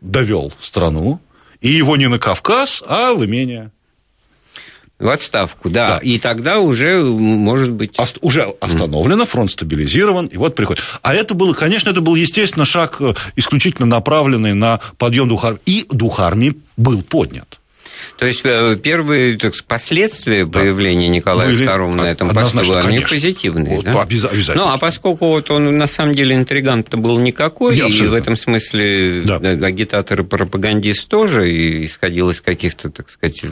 [0.00, 1.20] довел страну,
[1.60, 3.70] и его не на Кавказ, а в имение.
[4.98, 5.88] В отставку, да.
[5.88, 5.98] да.
[5.98, 7.98] И тогда уже, может быть...
[7.98, 10.82] Ост- уже остановлено, фронт стабилизирован, и вот приходит.
[11.02, 15.60] А это было, конечно, это был, естественно, шаг э, исключительно направленный на подъем духа армии.
[15.66, 17.58] И дух армии был поднят.
[18.18, 20.60] То есть э, первые так, последствия да.
[20.60, 23.76] появления Николая Были, II на этом посту были позитивные.
[23.76, 24.02] Вот, да?
[24.02, 24.54] Обязательно.
[24.54, 28.36] Ну, а поскольку вот он на самом деле интригант-то был никакой, Я и в этом
[28.36, 29.36] смысле да.
[29.36, 33.42] агитатор и пропагандист тоже, и исходил из каких-то, так сказать,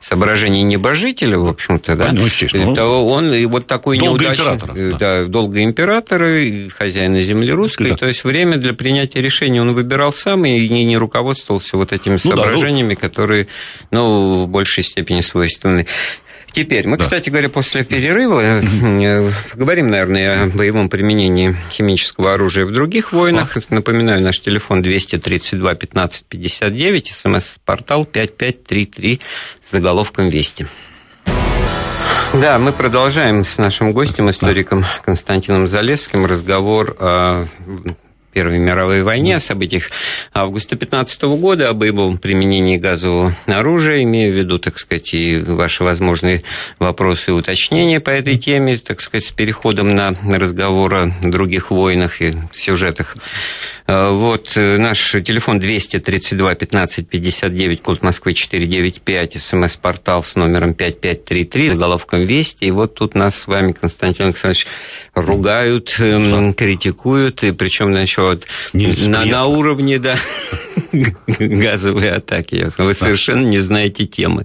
[0.00, 2.74] соображений небожителя, в общем-то, да, ну, естественно.
[2.74, 4.58] то он и вот такой неудачный,
[4.92, 7.96] да, да, долго императора, и хозяина земли русской, да.
[7.96, 12.18] то есть время для принятия решений он выбирал сам и не, не руководствовался вот этими
[12.22, 13.08] ну, соображениями, да, ну...
[13.08, 13.48] которые
[13.90, 15.86] ну, в большей степени свойственны.
[16.52, 17.04] Теперь, мы, да.
[17.04, 23.56] кстати говоря, после перерыва э, говорим, наверное, о боевом применении химического оружия в других войнах.
[23.56, 23.60] А.
[23.68, 29.20] Напоминаю, наш телефон 232 15 59, смс-портал 5533
[29.68, 30.66] с заголовком «Вести».
[32.34, 37.46] Да, мы продолжаем с нашим гостем, историком Константином Залесским, разговор о
[38.32, 39.90] Первой мировой войне, о событиях
[40.34, 45.82] августа 15 года, об боевом применении газового оружия, имея в виду, так сказать, и ваши
[45.82, 46.42] возможные
[46.78, 52.20] вопросы и уточнения по этой теме, так сказать, с переходом на разговор о других войнах
[52.20, 53.16] и сюжетах.
[53.88, 61.70] Э, вот э, наш телефон 232 15 59, код Москвы 495, смс-портал с номером 5533,
[61.70, 62.66] заголовком «Вести».
[62.66, 64.66] И вот тут нас с вами, Константин Александрович,
[65.14, 70.18] ругают, эм, критикуют, и причем, значит, вот на, на уровне, да,
[71.38, 72.68] газовой атаки.
[72.76, 74.44] Вы совершенно не знаете темы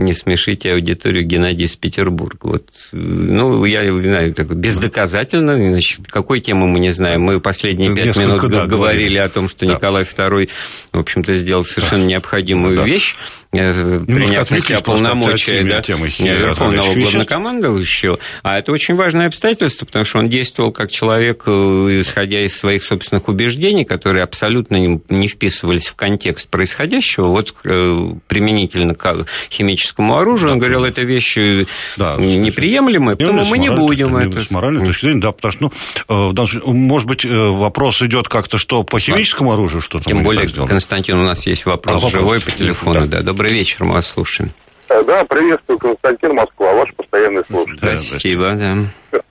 [0.00, 2.38] не смешите аудиторию Геннадий из Петербурга.
[2.46, 7.22] Вот, ну, я знаю, так, бездоказательно, значит, какой темы мы не знаем.
[7.22, 9.74] Мы последние пять минут да, говорили, говорили о том, что да.
[9.74, 10.48] Николай II,
[10.92, 12.08] в общем-то, сделал совершенно да.
[12.10, 12.84] необходимую да.
[12.84, 18.18] вещь, Э, приняв на себя полномочия да, Верховного главнокомандующего.
[18.42, 22.84] А это очень важное обстоятельство, потому что он действовал как человек, э, исходя из своих
[22.84, 27.26] собственных убеждений, которые абсолютно не вписывались в контекст происходящего.
[27.26, 33.58] Вот э, применительно к химическому оружию, да, он говорил, это вещи да, неприемлемые, поэтому мы
[33.58, 34.44] не будем это.
[34.44, 35.72] С моральной точки зрения, да, потому что,
[36.06, 41.24] ну, может быть, вопрос идет как-то, что по химическому оружию что-то Тем более, Константин, у
[41.24, 44.50] нас есть вопрос а, живой по телефону, да Добрый вечер, мы вас слушаем.
[44.90, 47.98] Э, да, приветствую, Константин Москва, ваш постоянный слушатель.
[47.98, 49.22] Спасибо, да.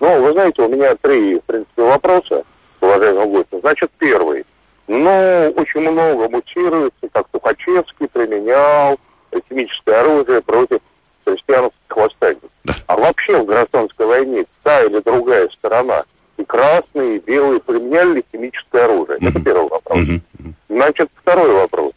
[0.00, 2.44] Ну, вы знаете, у меня три, в принципе, вопроса,
[2.82, 3.48] уважаемый гость.
[3.62, 4.44] Значит, первый.
[4.86, 9.00] Ну, очень много мутируется, как Тухачевский применял
[9.48, 10.80] химическое оружие против
[11.24, 12.50] христианских восстаний.
[12.64, 12.74] Да.
[12.86, 16.04] А вообще в гражданской войне та или другая сторона,
[16.36, 19.16] и красные, и белые, применяли химическое оружие?
[19.20, 19.28] Mm-hmm.
[19.30, 19.98] Это первый вопрос.
[20.00, 20.52] Mm-hmm.
[20.68, 21.92] Значит, второй вопрос.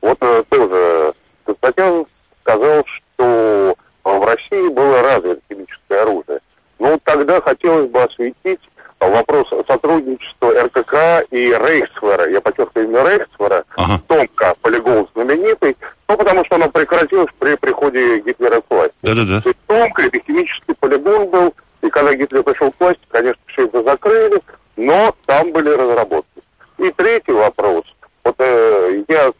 [0.00, 1.12] Вот э, тоже
[1.44, 2.06] Константин
[2.42, 6.40] сказал, что в России было развито химическое оружие.
[6.78, 8.60] Ну, тогда хотелось бы осветить
[9.00, 14.00] вопрос сотрудничества РКК и Рейхсфера, я подчеркиваю именно Рейхсфера, ага.
[14.06, 15.76] Томка, полигон знаменитый,
[16.08, 18.94] ну, потому что оно прекратилось при приходе Гитлера к власти.
[19.02, 19.40] Да-да-да.
[19.40, 23.66] То есть Томка, это химический полигон был, и когда Гитлер пришел к власти, конечно, все
[23.66, 24.40] это закрыли,
[24.76, 26.42] но там были разработки.
[26.78, 27.84] И третий вопрос–
[28.28, 29.32] вот э, я,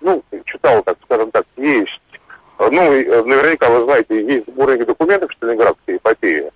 [0.00, 2.00] ну, читал, так скажем так, есть,
[2.58, 6.50] ну, э, наверняка вы знаете, есть уровень документов Сталинградской эпопеи,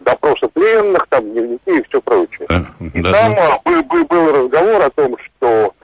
[0.00, 2.46] допросы пленных, там, дневники и все прочее.
[2.48, 3.60] Да, и да, там да.
[3.64, 5.74] Был, был, был разговор о том, что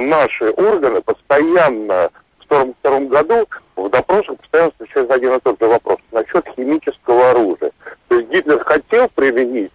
[0.00, 3.46] наши органы постоянно в 1942 году
[3.76, 7.72] в допросах постоянно встречается один и тот же вопрос насчет химического оружия.
[8.08, 9.72] То есть Гитлер хотел применить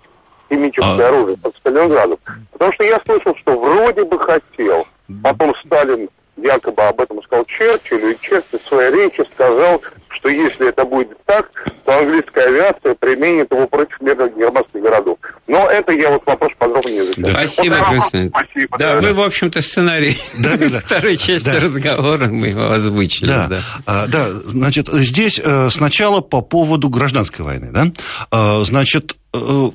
[0.50, 1.10] химическое а...
[1.10, 2.17] оружие под Сталинградом,
[2.52, 4.88] потому что я слышал, что вроде бы хотел,
[5.24, 10.70] Потом Сталин якобы об этом сказал Черчиллю, и Черчилль в своей речи сказал, что если
[10.70, 11.50] это будет так,
[11.86, 15.17] то английская авиация применит его против мирных германских городов.
[15.48, 17.24] Но это я вот вопрос подробнее изучал.
[17.24, 17.48] Да.
[17.48, 18.78] Спасибо, вот, Спасибо.
[18.78, 20.80] Да, да, вы, в общем-то, сценарий да, да, да.
[20.86, 21.60] второй части да.
[21.60, 23.28] разговора мы его озвучили.
[23.28, 23.48] Да.
[23.48, 23.62] Да.
[23.86, 27.70] А, да, значит, здесь э, сначала по поводу гражданской войны.
[27.72, 27.88] Да?
[28.32, 29.70] А, значит, э,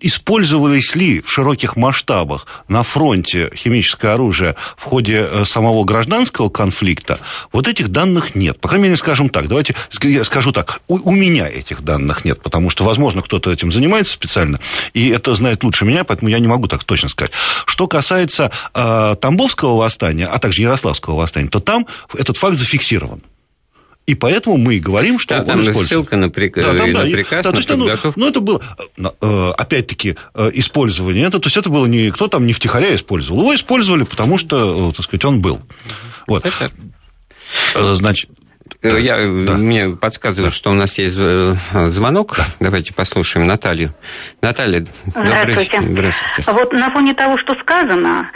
[0.00, 7.18] использовались ли в широких масштабах на фронте химическое оружие в ходе э, самого гражданского конфликта,
[7.52, 8.60] вот этих данных нет.
[8.60, 12.42] По крайней мере, скажем так, давайте я скажу так, у, у меня этих данных нет,
[12.42, 14.60] потому что, возможно, кто-то этим занимается специально,
[14.92, 17.32] и это знает лучше меня, поэтому я не могу так точно сказать.
[17.64, 23.22] Что касается э, Тамбовского восстания, а также Ярославского восстания, то там этот факт зафиксирован.
[24.06, 26.54] И поэтому мы и говорим, что да, он там ссылка на, прик...
[26.54, 27.68] да, там, на да, приказ, да, на то есть,
[28.04, 28.62] ну, ну, это было,
[28.96, 31.26] э, опять-таки, э, использование.
[31.26, 33.40] Это, то есть это было не кто там не втихаря использовал.
[33.40, 35.60] Его использовали, потому что, так сказать, он был.
[36.28, 36.46] Вот.
[37.74, 38.30] Значит,
[38.82, 39.54] Э, я, э, да.
[39.54, 40.56] Мне подсказывают, да.
[40.56, 41.54] что у нас есть э,
[41.88, 42.36] звонок.
[42.36, 42.44] Да.
[42.60, 43.94] Давайте послушаем Наталью.
[44.42, 45.80] Наталья, Здравствуйте.
[45.80, 46.52] Здравствуйте.
[46.52, 48.30] Вот на фоне того, что сказано,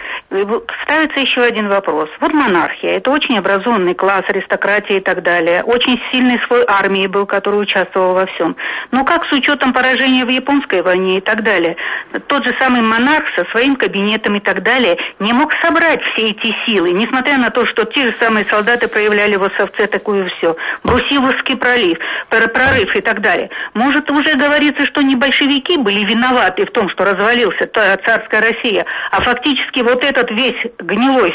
[0.85, 2.09] ставится еще один вопрос.
[2.21, 2.97] Вот монархия.
[2.97, 5.63] Это очень образованный класс, аристократия и так далее.
[5.63, 8.57] Очень сильный свой армии был, который участвовал во всем.
[8.91, 11.77] Но как с учетом поражения в японской войне и так далее?
[12.27, 16.55] Тот же самый монарх со своим кабинетом и так далее не мог собрать все эти
[16.65, 20.57] силы, несмотря на то, что те же самые солдаты проявляли в Осовце такую все.
[20.85, 23.51] Брусиловский пролив, прорыв и так далее.
[23.75, 29.21] Может, уже говорится, что не большевики были виноваты в том, что развалился царская Россия, а
[29.21, 31.35] фактически вот этот весь гнилой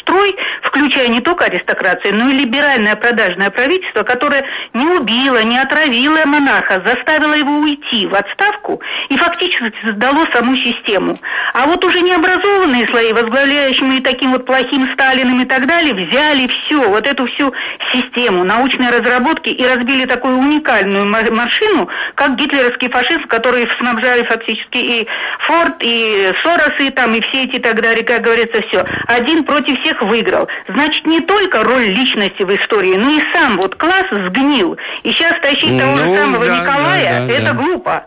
[0.00, 6.24] строй, включая не только аристократию, но и либеральное продажное правительство, которое не убило, не отравило
[6.26, 11.18] монарха, заставило его уйти в отставку и фактически создало саму систему.
[11.54, 16.88] А вот уже необразованные слои, возглавляющие таким вот плохим Сталиным и так далее, взяли все,
[16.88, 17.52] вот эту всю
[17.92, 18.09] систему,
[18.44, 25.08] научной разработки и разбили такую уникальную машину, как гитлеровский фашизм, который снабжали фактически и
[25.40, 28.84] Форд, и Соросы, там, и все эти так далее, как говорится, все.
[29.06, 30.48] Один против всех выиграл.
[30.68, 34.76] Значит, не только роль личности в истории, но и сам вот класс сгнил.
[35.02, 37.52] И сейчас тащить того ну, же самого да, Николая, да, да, это да.
[37.54, 38.04] глупо.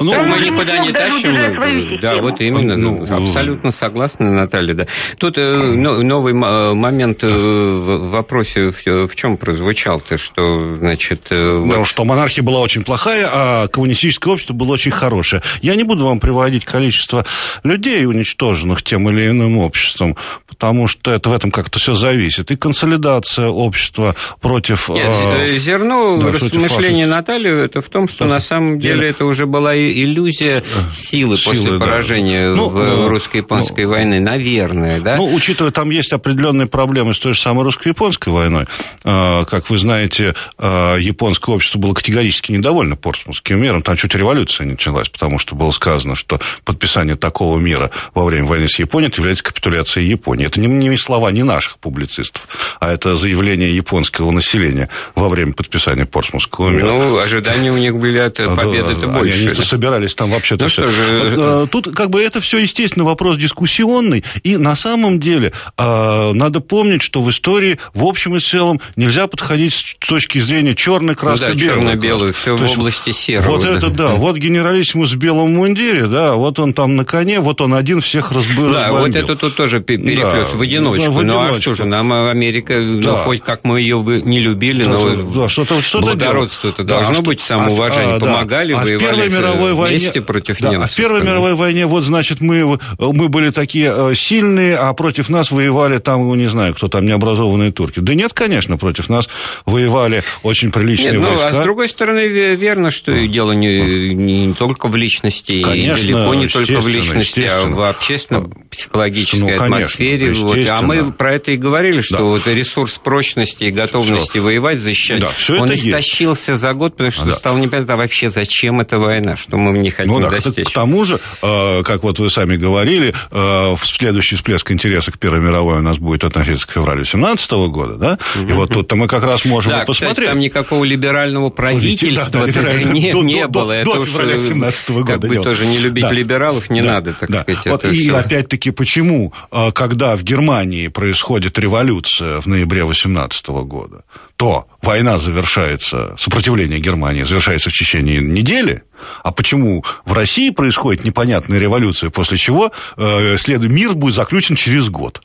[0.00, 2.00] Ну, да, мы никуда не тащим.
[2.00, 2.76] Да, вот именно.
[2.76, 4.74] Ну, ну, абсолютно согласна, Наталья.
[4.74, 4.86] Да.
[5.18, 11.26] Тут э, новый момент э, в вопросе в чем прозвучал-то, что, значит...
[11.30, 11.86] Э, вот...
[11.86, 15.42] что монархия была очень плохая, а коммунистическое общество было очень хорошее.
[15.62, 17.24] Я не буду вам приводить количество
[17.64, 20.16] людей, уничтоженных тем или иным обществом,
[20.58, 22.50] потому что это в этом как-то все зависит.
[22.50, 24.88] И консолидация общества против...
[24.88, 29.24] Нет, э, зерно да, размышления Натальи это в том, что, что на самом деле это
[29.24, 31.78] уже была иллюзия силы, силы после да.
[31.78, 35.16] поражения ну, в ну, русско-японской ну, войны, наверное, да?
[35.16, 38.66] Ну, учитывая, там есть определенные проблемы с той же самой русско-японской войной.
[39.04, 43.82] Как вы знаете, японское общество было категорически недовольно Портсмутским миром.
[43.82, 48.68] Там чуть революция началась, потому что было сказано, что подписание такого мира во время войны
[48.68, 50.47] с Японией является капитуляцией Японии.
[50.48, 52.48] Это не, не слова не наших публицистов,
[52.80, 56.86] а это заявление японского населения во время подписания Портсмутского мира.
[56.86, 59.48] Ну, ожидания у них были от победы-то больше.
[59.48, 60.88] Они собирались там вообще-то ну, все.
[60.88, 61.18] Же...
[61.18, 64.24] Вот, э, тут как бы это все, естественно, вопрос дискуссионный.
[64.42, 69.26] И на самом деле э, надо помнить, что в истории в общем и целом нельзя
[69.26, 73.56] подходить с точки зрения черной краски, ну, да, черно-белую, все в области серого.
[73.56, 73.76] Вот да.
[73.76, 77.74] это да, вот генералиссимус в белом мундире, да, вот он там на коне, вот он
[77.74, 78.72] один всех разбыл.
[78.72, 81.04] Да, вот это тут тоже переплес да, в одиночку.
[81.04, 81.42] Да, в одиночку.
[81.42, 83.10] Ну а что же, нам Америка, ну, да.
[83.10, 86.84] ну хоть как мы ее бы не любили, да, но да, что-то, что благородство это
[86.84, 89.28] да, должно а быть, самоуважение, а, помогали, а воевали.
[89.28, 90.90] В мировой войне против да, немцев.
[90.90, 95.28] А в Первой мировой войне, вот, значит, мы, мы были такие э, сильные, а против
[95.28, 98.00] нас воевали там, ну, не знаю, кто там, необразованные турки.
[98.00, 99.28] Да нет, конечно, против нас
[99.66, 101.50] воевали очень приличные нет, войска.
[101.50, 106.06] Ну, а с другой стороны, верно, что ну, дело не, не только в личности, конечно,
[106.06, 110.27] и далеко не только в личности, а в общественно-психологической ну, атмосфере.
[110.32, 110.58] Вот.
[110.68, 112.24] А мы про это и говорили, что да.
[112.24, 114.40] вот ресурс прочности и готовности все.
[114.40, 116.62] воевать, защищать, да, он истощился есть.
[116.62, 117.36] за год, потому что да.
[117.36, 120.68] стало непонятно, а вообще зачем эта война, что мы в ней хотим ну, да, достичь.
[120.68, 125.40] К тому же, э, как вот вы сами говорили, э, следующий всплеск интереса к Первой
[125.40, 128.18] мировой у нас будет относиться к февралю 17 года, да?
[128.36, 130.18] И вот тут-то мы как раз можем да, посмотреть.
[130.18, 133.72] Кстати, там никакого либерального правительства не, не было.
[133.72, 135.12] это до февраля 17 года.
[135.12, 137.66] Как бы тоже не любить либералов не надо, так сказать.
[137.66, 144.04] Вот и опять-таки, почему, э, когда в Германии происходит революция в ноябре 18 года,
[144.36, 148.82] то война завершается, сопротивление Германии завершается в течение недели,
[149.22, 153.62] а почему в России происходит непонятная революция, после чего э, след...
[153.62, 155.22] мир будет заключен через год?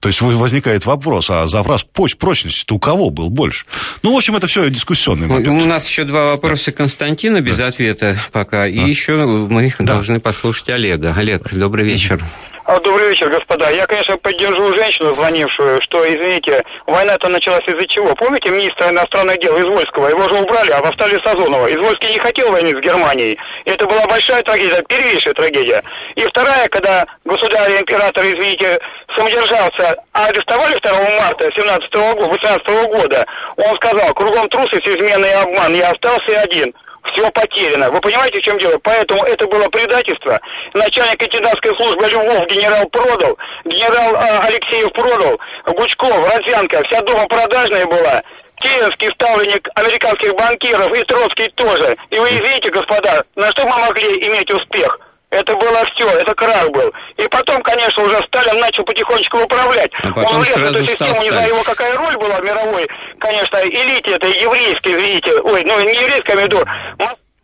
[0.00, 1.84] То есть возникает вопрос, а запас
[2.18, 3.66] прочности-то у кого был больше?
[4.02, 5.62] Ну, в общем, это все дискуссионный момент.
[5.62, 7.68] У нас еще два вопроса Константина без да.
[7.68, 9.84] ответа пока, и еще мы да.
[9.84, 11.14] должны послушать Олега.
[11.16, 12.22] Олег, добрый вечер.
[12.66, 13.70] Добрый вечер, господа.
[13.70, 18.12] Я, конечно, поддержу женщину, звонившую, что, извините, война-то началась из-за чего?
[18.16, 20.08] Помните министра иностранных дел Извольского?
[20.08, 21.72] Его же убрали, а восстали Сазонова.
[21.72, 23.38] Извольский не хотел войны с Германией.
[23.66, 25.80] Это была большая трагедия, первейшая трагедия.
[26.16, 28.80] И вторая, когда государь-император, извините,
[29.14, 33.26] самодержался, а арестовали 2 марта 17 года, 18 года,
[33.58, 36.74] он сказал, кругом трусость, измена и обман, я остался один
[37.12, 37.90] все потеряно.
[37.90, 38.78] Вы понимаете, в чем дело?
[38.82, 40.40] Поэтому это было предательство.
[40.74, 47.86] Начальник кандидатской службы Львов генерал продал, генерал э, Алексеев продал, Гучков, Родзянко, вся дома продажная
[47.86, 48.22] была.
[48.56, 51.96] Керенский ставленник американских банкиров и Троцкий тоже.
[52.10, 54.98] И вы извините, господа, на что мы могли иметь успех?
[55.30, 56.92] Это было все, это крах был.
[57.16, 59.90] И потом, конечно, уже Сталин начал потихонечку управлять.
[60.02, 62.88] А потом Он влез в эту систему, не знаю его какая роль была в мировой,
[63.18, 66.64] конечно, элите этой еврейской, видите, ой, ну не еврейской, я имею в виду,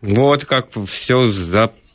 [0.03, 1.26] Вот как все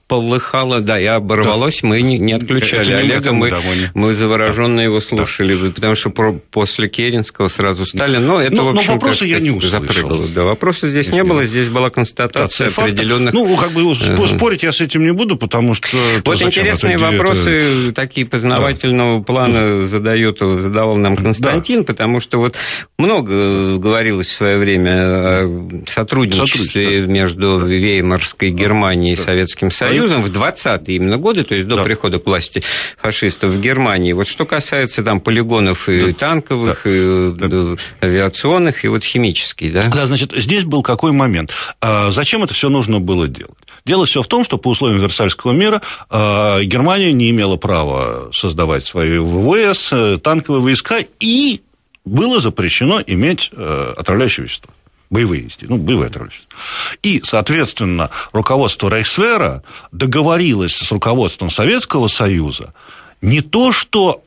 [0.10, 3.50] заполыхало, да, и оборвалось, мы не, не отключали Это не Олега, мы,
[3.94, 8.56] мы, да, не- завороженно его слушали, потому что про- после Керенского сразу Сталин, ну, это,
[8.56, 9.82] Ну, в но общем, вопроса я не услышал.
[9.82, 10.28] запрыгало.
[10.34, 12.94] Да, вопроса здесь не было, здесь была констатация фактов.
[12.94, 13.34] определенных...
[13.34, 15.88] Ну, как бы спо- спорить я с этим не буду, потому что...
[16.16, 22.40] это Вот интересные Это- это- вопросы такие познавательного плана задает, задавал нам Константин, потому что
[22.40, 22.56] вот
[22.98, 27.12] много говорилось в свое время о сотрудничестве Сотрудничество.
[27.12, 31.84] между Веймарской Германией и Советским Союзом в 20-е именно годы, то есть до Да.
[31.84, 32.64] прихода к власти
[33.02, 34.14] фашистов в Германии.
[34.14, 39.84] Вот что касается там полигонов и танковых, и э, авиационных, и вот химических, да?
[39.84, 41.52] Да, значит, здесь был какой момент.
[41.82, 43.54] А, Зачем это все нужно было делать?
[43.86, 48.86] Дело все в том, что по условиям Версальского мира а, Германия не имела права создавать
[48.86, 51.62] свои ВВС, э, танковые войска, и
[52.06, 54.74] было запрещено иметь э, отравляющие вещества.
[55.10, 56.98] Боевые, естественно, ну, боевые отравляющие вещества.
[57.02, 62.74] И, соответственно, руководство Рейхсвера договорилось с руководством Советского Союза
[63.22, 64.24] не то, что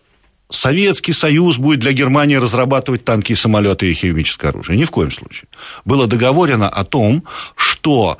[0.51, 4.77] Советский Союз будет для Германии разрабатывать танки и самолеты и химическое оружие.
[4.77, 5.49] Ни в коем случае.
[5.85, 7.25] Было договорено о том,
[7.55, 8.19] что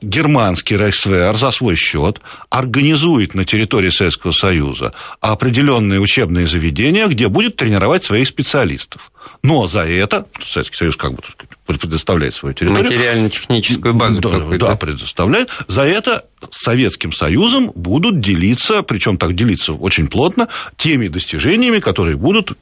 [0.00, 7.56] германский Рейхсвер за свой счет организует на территории Советского Союза определенные учебные заведения, где будет
[7.56, 9.12] тренировать своих специалистов.
[9.42, 11.22] Но за это Советский Союз как бы
[11.66, 12.84] предоставляет свою территорию.
[12.84, 15.50] Материально-техническую базу Да, да, предоставляет.
[15.66, 22.56] За это Советским Союзом будут делиться, причем так делиться очень плотно, теми достижениями, которые будут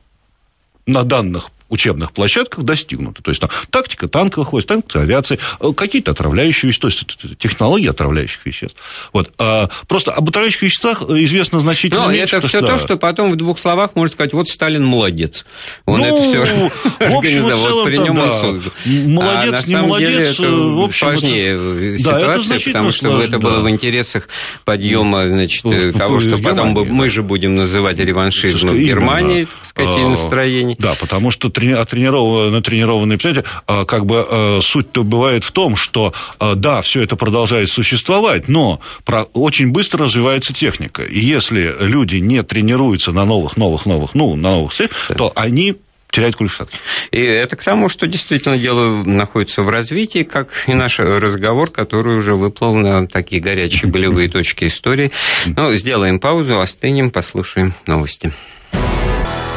[0.87, 3.23] на данных учебных площадках достигнуты.
[3.23, 6.97] То есть там тактика танковых войск, танковой авиации, э, какие-то отравляющие вещества, то
[7.29, 8.77] есть технологии отравляющих веществ.
[9.13, 9.33] Вот.
[9.39, 12.37] А просто об отравляющих веществах известно значительно Но меньше.
[12.37, 12.69] это все да.
[12.69, 15.45] то, что потом в двух словах можно сказать, вот Сталин молодец.
[15.87, 16.71] Он Ну, это все
[17.11, 18.23] в общем и целом, при нем да.
[18.25, 18.73] он создал.
[18.85, 23.27] Молодец, а не молодец, деле э, в общем, сложнее это- ситуация, Да, потому что сложнее,
[23.29, 23.61] это было да.
[23.61, 24.29] в интересах
[24.65, 27.11] подъема значит, в- того, что потом Германии, мы да.
[27.11, 28.79] же будем называть реваншизмом.
[28.79, 30.77] Германии, так сказать, и А, настроений.
[30.79, 35.77] Да, потому что трени- отренированные, натренированные, понимаете, а, как бы а, суть-то бывает в том,
[35.77, 41.03] что а, да, все это продолжает существовать, но про- очень быстро развивается техника.
[41.03, 45.77] И если люди не тренируются на новых, новых, новых, ну, на новых целях, то они
[46.11, 46.79] теряют квалификацию.
[47.11, 52.17] И это к тому, что действительно дело находится в развитии, как и наш разговор, который
[52.19, 55.11] уже выплыл на такие горячие болевые точки истории.
[55.45, 58.33] Ну, сделаем паузу, остынем, послушаем новости.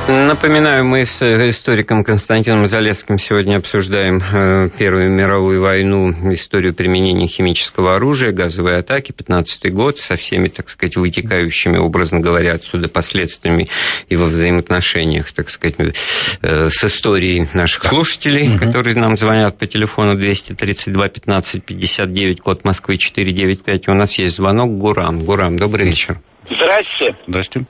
[0.10, 7.96] Напоминаю, мы с историком Константином Залесским сегодня обсуждаем э, Первую мировую войну, историю применения химического
[7.96, 13.70] оружия, газовые атаки, 15 год, со всеми, так сказать, вытекающими, образно говоря, отсюда последствиями
[14.08, 20.16] и во взаимоотношениях, так сказать, э, с историей наших слушателей, которые нам звонят по телефону
[20.16, 23.88] 232 15 59, код Москвы 495.
[23.90, 25.24] У нас есть звонок Гурам.
[25.24, 26.20] Гурам, добрый вечер.
[26.50, 27.16] Здрасте.
[27.28, 27.68] Здрасте.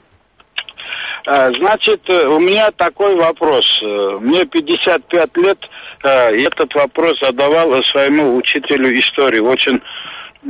[1.26, 3.80] А, Значит, э, у меня такой вопрос.
[3.82, 5.58] Э, Мне 55 лет,
[6.02, 9.38] э, этот вопрос задавал своему учителю истории.
[9.40, 9.80] Очень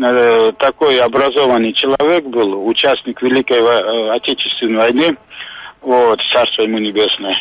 [0.01, 5.17] э, такой образованный человек был, участник Великой э, Отечественной войны,
[5.81, 7.37] вот, царство ему небесное.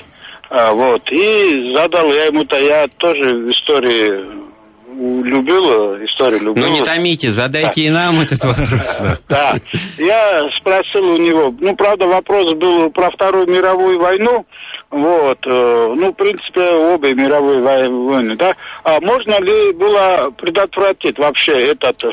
[0.50, 4.49] Вот, и задал я ему-то, я тоже в истории
[4.96, 6.66] любил, э, историю любил.
[6.66, 9.02] Ну, не томите, задайте и нам этот вопрос.
[9.28, 9.56] Да.
[9.98, 14.46] Я спросил у него, ну, правда, вопрос был про Вторую мировую войну,
[14.90, 21.18] вот, э, ну, в принципе, обе мировые вой- войны, да, а можно ли было предотвратить
[21.20, 22.04] вообще этот,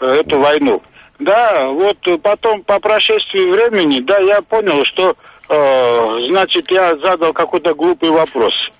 [0.00, 0.82] э, эту войну?
[1.18, 5.16] Да, вот потом по прошествии времени, да, я понял, что,
[5.48, 8.70] э, значит, я задал какой-то глупый вопрос.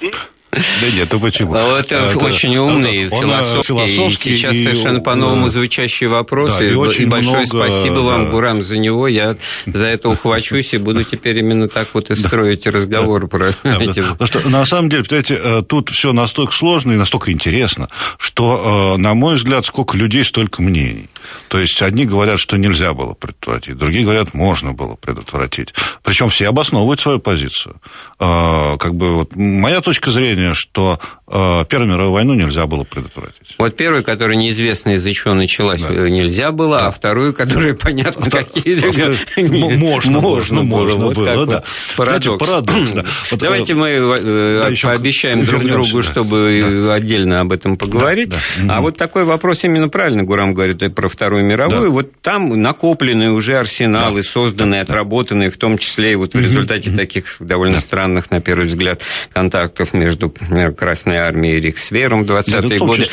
[0.00, 0.10] И
[0.52, 1.54] Да нет, ну почему?
[1.54, 5.50] А Это, А, очень умный, он, э, философский, и философский, сейчас и, совершенно по-новому э,
[5.50, 6.58] звучащий вопрос.
[6.58, 8.30] да, и, и очень большое много, спасибо вам, да.
[8.30, 9.08] Гурам, за него.
[9.08, 13.78] Я за это ухвачусь и буду теперь именно так вот и строить разговор про Да,
[13.80, 14.04] эти...
[14.18, 14.26] да.
[14.26, 17.88] Что, на самом деле, понимаете, э, тут все настолько сложно и настолько интересно,
[18.18, 21.08] что, на мой взгляд, сколько людей, столько мнений.
[21.48, 25.72] То есть одни говорят, что нельзя было предотвратить, другие говорят, можно было предотвратить.
[26.02, 27.76] Причем все обосновывают свою позицию.
[28.18, 31.00] Как бы вот моя точка зрения, что
[31.34, 33.54] а, Первую мировую войну нельзя было предотвратить.
[33.56, 35.88] Вот первую, которая неизвестно из-за чего началась, да.
[35.88, 36.88] Э, нельзя было, да.
[36.88, 38.82] а вторую, которая понятно какие
[39.78, 41.64] Можно, можно, можно было, да.
[41.96, 42.46] Парадокс.
[42.46, 43.04] Парадокс, да.
[43.32, 48.30] Давайте мы э, пообещаем друг другу, чтобы отдельно об этом поговорить.
[48.68, 51.92] А вот такой вопрос именно правильно Гурам говорит про Вторую мировую.
[51.92, 57.36] Вот там накопленные уже арсеналы, созданные, отработанные, в том числе и вот в результате таких
[57.38, 59.00] довольно странных, на первый взгляд,
[59.32, 63.06] контактов между э, Красной армией и Риксвером в 20-е годы.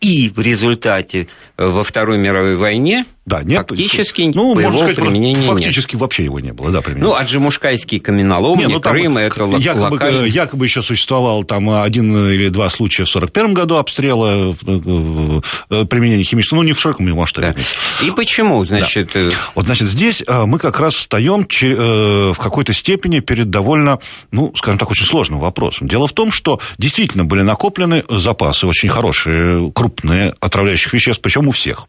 [0.00, 5.94] И в результате во Второй мировой войне да, нет, фактически ну, можно сказать, применения фактически
[5.94, 6.00] нет.
[6.00, 7.08] вообще его не было, да, применения.
[7.08, 10.24] Ну, аджимушкайские каменоломни, ну, Крым, это якобы, локально.
[10.26, 16.22] якобы еще существовал там один или два случая в 1941 году обстрела, э, э, применения
[16.22, 17.56] химического, ну, не в широком масштабе.
[17.56, 18.06] Да.
[18.06, 19.10] И почему, значит...
[19.12, 19.18] Да.
[19.18, 23.98] Э, вот, значит, здесь мы как раз встаем в какой-то степени перед довольно,
[24.30, 25.88] ну, скажем так, очень сложным вопросом.
[25.88, 31.50] Дело в том, что действительно были накоплены запасы очень хорошие, крупные отравляющих веществ, причем у
[31.50, 31.88] всех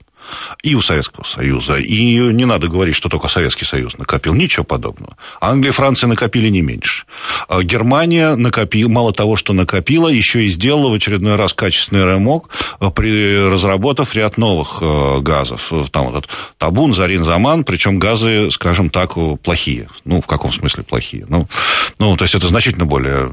[0.63, 1.78] и у Советского Союза.
[1.78, 4.34] И не надо говорить, что только Советский Союз накопил.
[4.34, 5.17] Ничего подобного.
[5.39, 7.05] Англия и Франция накопили не меньше.
[7.47, 12.49] А Германия накопила, мало того, что накопила, еще и сделала в очередной раз качественный ремок,
[12.80, 15.71] э, при, разработав ряд новых э, газов.
[15.91, 19.89] Там вот этот табун, зарин, заман, причем газы, скажем так, плохие.
[20.05, 21.25] Ну, в каком смысле плохие?
[21.30, 21.47] Ну,
[21.99, 23.32] ну то есть это значительно более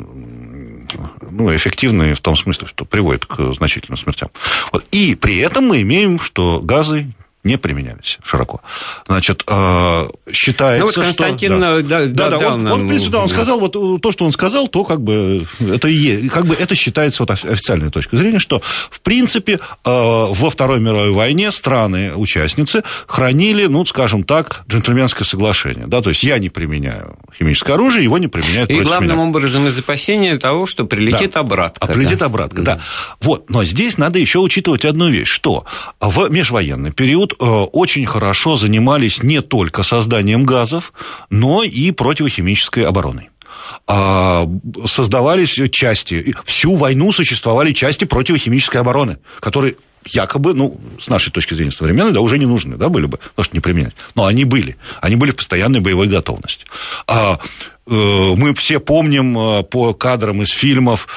[1.34, 4.30] ну, эффективные в том смысле, что приводит к значительным смертям.
[4.72, 4.84] Вот.
[4.92, 7.12] И при этом мы имеем, что газы
[7.44, 8.62] не применялись широко.
[9.06, 11.82] Значит, э, считается, ну, вот Константин что...
[11.82, 14.24] Да, да, да, да, он, он, в принципе, да, он сказал, вот э, то, что
[14.24, 18.38] он сказал, то как бы это, и, как бы это считается вот официальной точкой зрения,
[18.38, 25.86] что, в принципе, э, во Второй мировой войне страны-участницы хранили, ну, скажем так, джентльменское соглашение.
[25.86, 29.28] Да, то есть я не применяю химическое оружие, его не применяют И главным меня.
[29.28, 31.40] образом из опасения того, что прилетит да.
[31.40, 31.84] обратка.
[31.84, 31.92] А да.
[31.92, 32.76] прилетит обратка, да.
[32.76, 32.80] да.
[33.20, 35.66] Вот, но здесь надо еще учитывать одну вещь, что
[36.00, 40.92] в межвоенный период Э, очень хорошо занимались не только созданием газов,
[41.30, 43.30] но и противохимической обороной
[43.86, 44.48] а,
[44.86, 49.76] создавались части, всю войну существовали части противохимической обороны, которые
[50.06, 53.44] якобы, ну, с нашей точки зрения современной, да, уже не нужны, да, были бы, потому
[53.44, 53.94] что не применять.
[54.14, 54.76] Но они были.
[55.00, 56.66] Они были в постоянной боевой готовности.
[57.06, 57.38] А,
[57.86, 61.08] э, мы все помним э, по кадрам из фильмов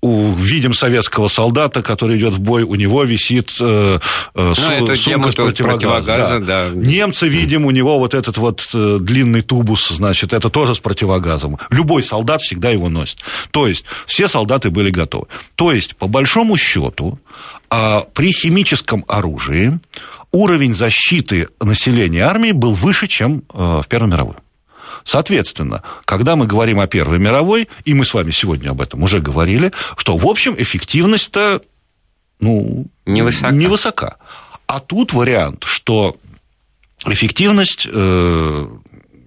[0.00, 3.98] увидим советского солдата, который идет в бой, у него висит э,
[4.34, 6.46] э, ну, сумка с противогазом.
[6.46, 6.68] Да.
[6.68, 6.74] Да.
[6.74, 11.58] Немцы видим, у него вот этот вот э, длинный тубус, значит, это тоже с противогазом.
[11.70, 13.18] Любой солдат всегда его носит.
[13.50, 15.26] То есть все солдаты были готовы.
[15.56, 17.18] То есть, по большому счету,
[17.70, 19.80] э, при химическом оружии
[20.30, 24.34] уровень защиты населения армии был выше, чем э, в Первой мировой.
[25.08, 29.20] Соответственно, когда мы говорим о Первой мировой, и мы с вами сегодня об этом уже
[29.20, 31.62] говорили, что, в общем, эффективность-то
[32.40, 33.50] ну, невысока.
[33.50, 34.16] невысока.
[34.66, 36.18] А тут вариант, что
[37.06, 38.68] эффективность э,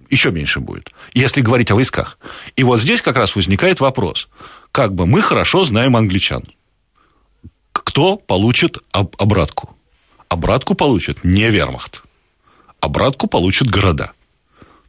[0.08, 2.16] еще меньше будет, если говорить о войсках.
[2.54, 4.28] И вот здесь как раз возникает вопрос.
[4.70, 6.44] Как бы мы хорошо знаем англичан.
[7.72, 9.76] Кто получит об- обратку?
[10.28, 12.04] Обратку получит не вермахт.
[12.78, 14.12] Обратку получат города.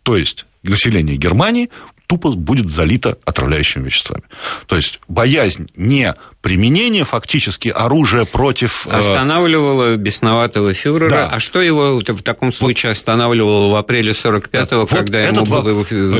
[0.03, 1.69] То есть население Германии
[2.07, 4.23] тупо будет залито отравляющими веществами.
[4.67, 6.13] То есть боязнь не
[6.43, 8.85] применение фактически оружия против...
[8.85, 11.09] Э, останавливало бесноватого фюрера.
[11.09, 11.29] Да.
[11.29, 15.71] А что его в таком случае вот, останавливало в апреле 45-го, вот когда ему было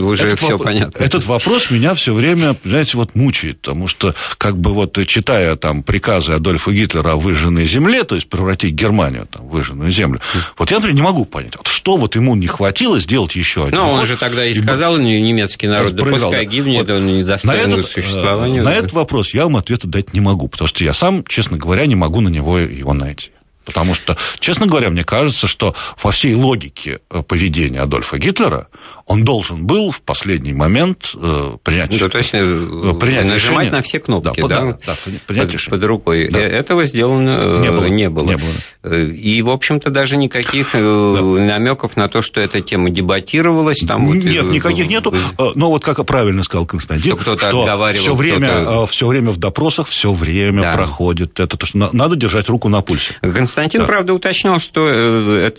[0.10, 1.04] уже все вопрос, понятно?
[1.04, 5.84] Этот вопрос меня все время, знаете, вот мучает, потому что, как бы вот читая там
[5.84, 10.22] приказы Адольфа Гитлера о выжженной земле, то есть превратить Германию там, в выжженную землю,
[10.58, 13.78] вот я, например, не могу понять, вот что вот ему не хватило сделать еще один.
[13.78, 18.62] Ну, он же тогда и сказал, немецкий народ, да пускай гибнет, он недостоин существования.
[18.62, 21.86] На этот вопрос я вам ответа дать не могу, потому что я сам, честно говоря,
[21.86, 23.32] не могу на него его найти.
[23.66, 28.68] Потому что, честно говоря, мне кажется, что во всей логике э, поведения Адольфа Гитлера
[29.06, 33.66] он должен был в последний момент э, принять, ну, то есть, э, э, принять нажимать
[33.66, 33.72] решение.
[33.72, 34.96] на все кнопки, да, да, да,
[35.28, 36.30] принять под, под рукой.
[36.30, 36.40] Да.
[36.40, 37.86] Этого сделано не было.
[37.86, 38.26] Не было.
[38.26, 39.06] Не было.
[39.12, 40.80] И, в общем-то, даже никаких да.
[40.80, 43.80] намеков на то, что эта тема дебатировалась.
[43.80, 45.14] Там Нет, вот, никаких нету.
[45.56, 50.14] Но вот как правильно сказал Константин, что, что все время, все время в допросах все
[50.14, 50.74] время да.
[50.74, 53.16] проходит это, то, что надо держать руку на пульсе.
[53.22, 53.88] Константин, да.
[53.88, 55.52] правда, уточнял, что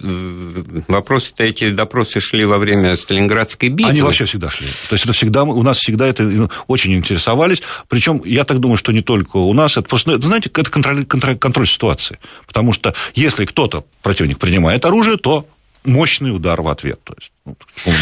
[0.88, 2.96] вопросы-то эти допросы шли во время
[3.34, 3.90] Сталинградской битвы.
[3.90, 4.68] Они вообще всегда шли.
[4.88, 7.62] То есть это всегда, у нас всегда это ну, очень интересовались.
[7.88, 11.36] Причем я так думаю, что не только у нас, это просто, знаете, это контроль, контроль,
[11.36, 12.18] контроль ситуации.
[12.46, 15.46] Потому что если кто-то, противник, принимает оружие, то
[15.84, 17.00] мощный удар в ответ.
[17.04, 17.32] То есть,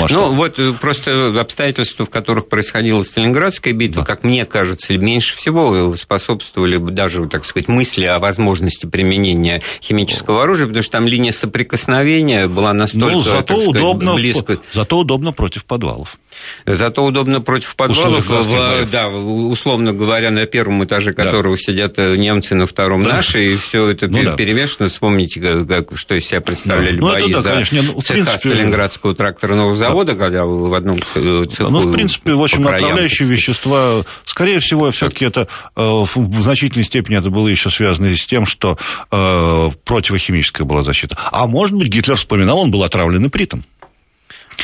[0.09, 4.07] ну, вот э, просто обстоятельства, в которых происходила Сталинградская битва, да.
[4.07, 10.66] как мне кажется, меньше всего способствовали даже, так сказать, мысли о возможности применения химического оружия,
[10.68, 14.61] потому что там линия соприкосновения была настолько, ну, зато так сказать, удобно, близко.
[14.72, 16.18] Зато удобно против подвалов.
[16.66, 21.62] Зато удобно против подвалов, в, да, условно говоря, на первом этаже которого да.
[21.62, 23.16] сидят э, немцы, на втором да.
[23.16, 24.37] наши, и все это ну, да.
[24.37, 24.89] перемешано.
[24.89, 27.03] Вспомните, как, что из себя представляли да.
[27.03, 27.83] бои ну, это, да, за конечно.
[27.83, 28.49] Ну, цеха принципе...
[28.51, 30.18] Сталинградского тракторного завода, да.
[30.18, 35.09] когда в одном э, цеху Ну, в принципе, в общем, направляющие вещества, скорее всего, все
[35.09, 38.78] таки это э, в значительной степени это было еще связано с тем, что
[39.11, 41.16] противохимическая была защита.
[41.30, 43.64] А может быть, Гитлер вспоминал, он был отравлен ипритом.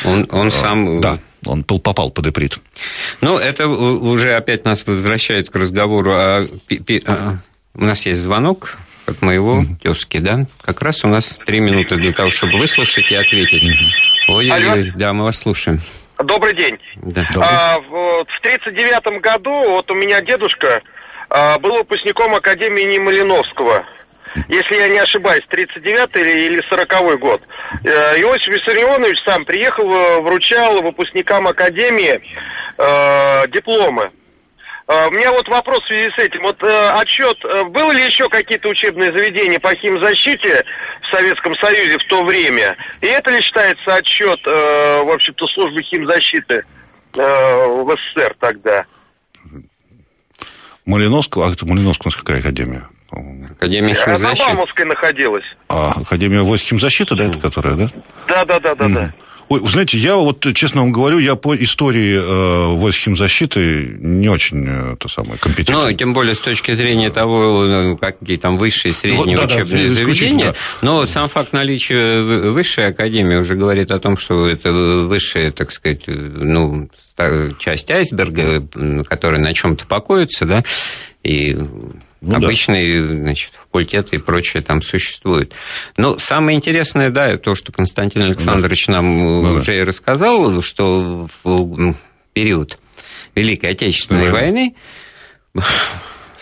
[0.05, 1.01] Он, он сам...
[1.01, 2.57] Да он попал под иприт.
[3.21, 6.47] Ну, это уже опять нас возвращает к разговору о...
[7.75, 9.81] У нас есть звонок от моего mm-hmm.
[9.81, 10.45] тезки, да?
[10.61, 13.63] Как раз у нас три минуты для того, чтобы выслушать и ответить.
[13.63, 14.33] Mm-hmm.
[14.35, 14.71] Ой, Алло.
[14.73, 15.81] Ой, да, мы вас слушаем.
[16.23, 16.77] Добрый день.
[16.97, 17.25] Да.
[17.37, 20.81] А, в 1939 году вот у меня дедушка
[21.29, 23.85] а, был выпускником Академии имени Малиновского
[24.47, 27.41] если я не ошибаюсь, 39-й или 40-й год.
[27.83, 32.21] Э, Иосиф Виссарионович сам приехал, э, вручал выпускникам Академии
[32.77, 34.11] э, дипломы.
[34.87, 36.41] Э, у меня вот вопрос в связи с этим.
[36.41, 37.37] Вот э, отчет,
[37.69, 40.63] было ли еще какие-то учебные заведения по химзащите
[41.01, 42.75] в Советском Союзе в то время?
[43.01, 46.63] И это ли считается отчет, э, в общем-то, службы химзащиты
[47.15, 48.85] э, в СССР тогда?
[50.85, 52.89] Малиновского, а это Малиновская какая академия?
[53.11, 54.43] Академия химзащиты.
[54.43, 55.45] Она Бамовской находилась.
[55.67, 57.89] А, Академия войск химзащиты, да, это которая, да?
[58.27, 58.93] Да, да, да, да, mm.
[58.93, 59.13] да.
[59.49, 64.63] Ой, знаете, я вот, честно вам говорю, я по истории э, войск химзащиты не очень
[64.67, 65.73] э, то самое, компетентен.
[65.73, 69.87] Ну, тем более с точки зрения того, ну, какие там высшие, средние вот, да, учебные
[69.87, 70.51] да, заведения.
[70.51, 70.55] Да.
[70.81, 76.03] Но сам факт наличия высшей академии уже говорит о том, что это высшая, так сказать,
[76.05, 76.87] ну,
[77.57, 78.61] часть айсберга,
[79.03, 80.63] которая на чем-то покоится, да,
[81.23, 81.57] и
[82.21, 83.07] ну, Обычные, да.
[83.07, 85.53] значит, факультеты и прочее там существует.
[85.95, 88.93] Но самое интересное, да, то, что Константин Александрович да.
[88.93, 89.75] нам ну, уже да.
[89.75, 91.95] и рассказал, что в
[92.33, 92.77] период
[93.35, 94.31] Великой Отечественной да.
[94.31, 94.75] войны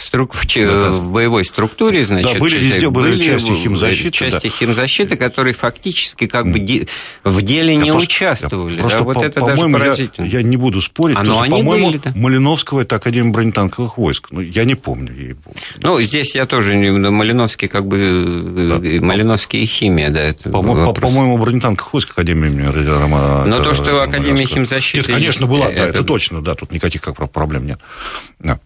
[0.07, 0.33] струк...
[0.33, 0.89] в, да, да.
[0.91, 4.49] в боевой структуре, значит, да, были везде были, были части химзащиты, части да.
[4.49, 6.87] химзащиты, которые фактически как бы де...
[7.23, 8.79] в деле я не просто, участвовали.
[8.79, 10.25] Просто, да, вот по, это даже поразительно.
[10.25, 12.13] Я, я не буду спорить, а, но они по-моему, были, да.
[12.15, 14.29] Малиновского это Академия бронетанковых войск.
[14.31, 15.13] Ну, я не помню.
[15.13, 15.35] ей
[15.77, 16.89] Ну, здесь я тоже не...
[16.91, 17.97] Малиновский как бы...
[17.97, 18.87] Да.
[18.87, 23.45] Э, Малиновский и химия, да, это По-моему, по, по-моему бронетанковых войск Академия имени Рома...
[23.45, 24.97] Но то, что Академия химзащиты...
[24.97, 25.75] Нет, конечно, была, это...
[25.75, 27.79] да, это точно, да, тут никаких как проблем нет.
[28.39, 28.59] Да.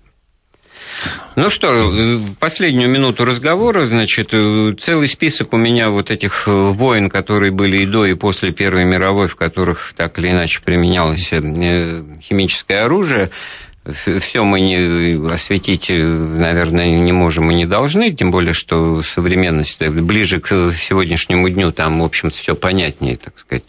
[1.36, 1.92] Ну что,
[2.40, 8.06] последнюю минуту разговора, значит, целый список у меня вот этих войн, которые были и до,
[8.06, 13.30] и после Первой мировой, в которых так или иначе применялось э, химическое оружие.
[13.84, 20.40] Все мы не осветить, наверное, не можем и не должны, тем более, что современность ближе
[20.40, 23.64] к сегодняшнему дню, там, в общем все понятнее, так сказать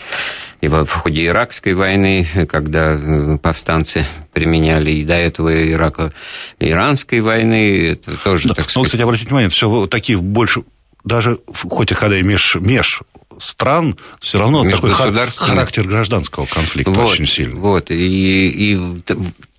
[0.60, 6.12] и в ходе Иракской войны, когда э, повстанцы применяли и до этого Ирака,
[6.60, 8.54] иранской войны, это тоже, да.
[8.54, 8.76] так ну, сказать...
[8.76, 10.62] Ну, кстати, обратите внимание, все такие больше
[11.04, 13.00] даже хоть и когда и меж, меж
[13.40, 17.58] стран, все равно такой характер гражданского конфликта вот, очень сильный.
[17.58, 18.80] Вот, и, и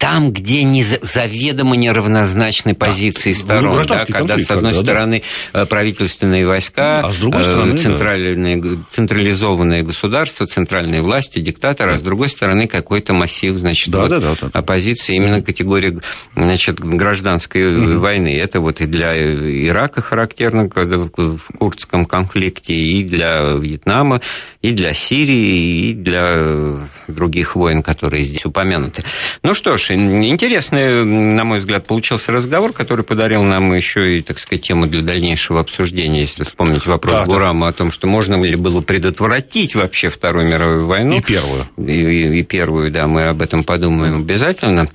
[0.04, 3.40] там, где не заведомо неравнозначны позиции да.
[3.40, 5.24] сторон, ну, да, когда, с одной когда, стороны,
[5.54, 5.62] да.
[5.62, 8.70] Э, правительственные войска, а с другой э, стороны, центральные, да.
[8.90, 11.94] централизованное государство, центральные власти, диктатор, да.
[11.94, 14.50] а с другой стороны, какой-то массив, значит, да, вот, да, да, да.
[14.52, 15.98] оппозиции, именно категории
[16.36, 18.00] значит, гражданской угу.
[18.00, 18.38] войны.
[18.38, 21.12] Это вот и для Ирака характерно, когда в
[21.58, 24.20] курдском конфликте, и для Вьетнама,
[24.64, 26.78] и для Сирии, и для
[27.10, 29.04] других войн, которые здесь упомянуты.
[29.44, 34.40] Ну что ж, интересный, на мой взгляд, получился разговор, который подарил нам еще и, так
[34.40, 37.70] сказать, тему для дальнейшего обсуждения, если вспомнить вопрос да, Гурама да.
[37.72, 41.18] о том, что можно ли было предотвратить вообще Вторую мировую войну.
[41.18, 41.68] И первую.
[41.78, 44.90] И, и, первую, да, мы об этом подумаем обязательно.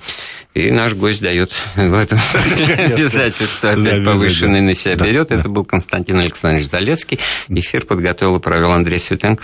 [0.55, 5.31] И наш гость дает в этом обязательство опять повышенный на себя берет.
[5.31, 7.19] Это был Константин Александрович Залецкий.
[7.49, 9.43] Эфир подготовил и провел Андрей Светенко.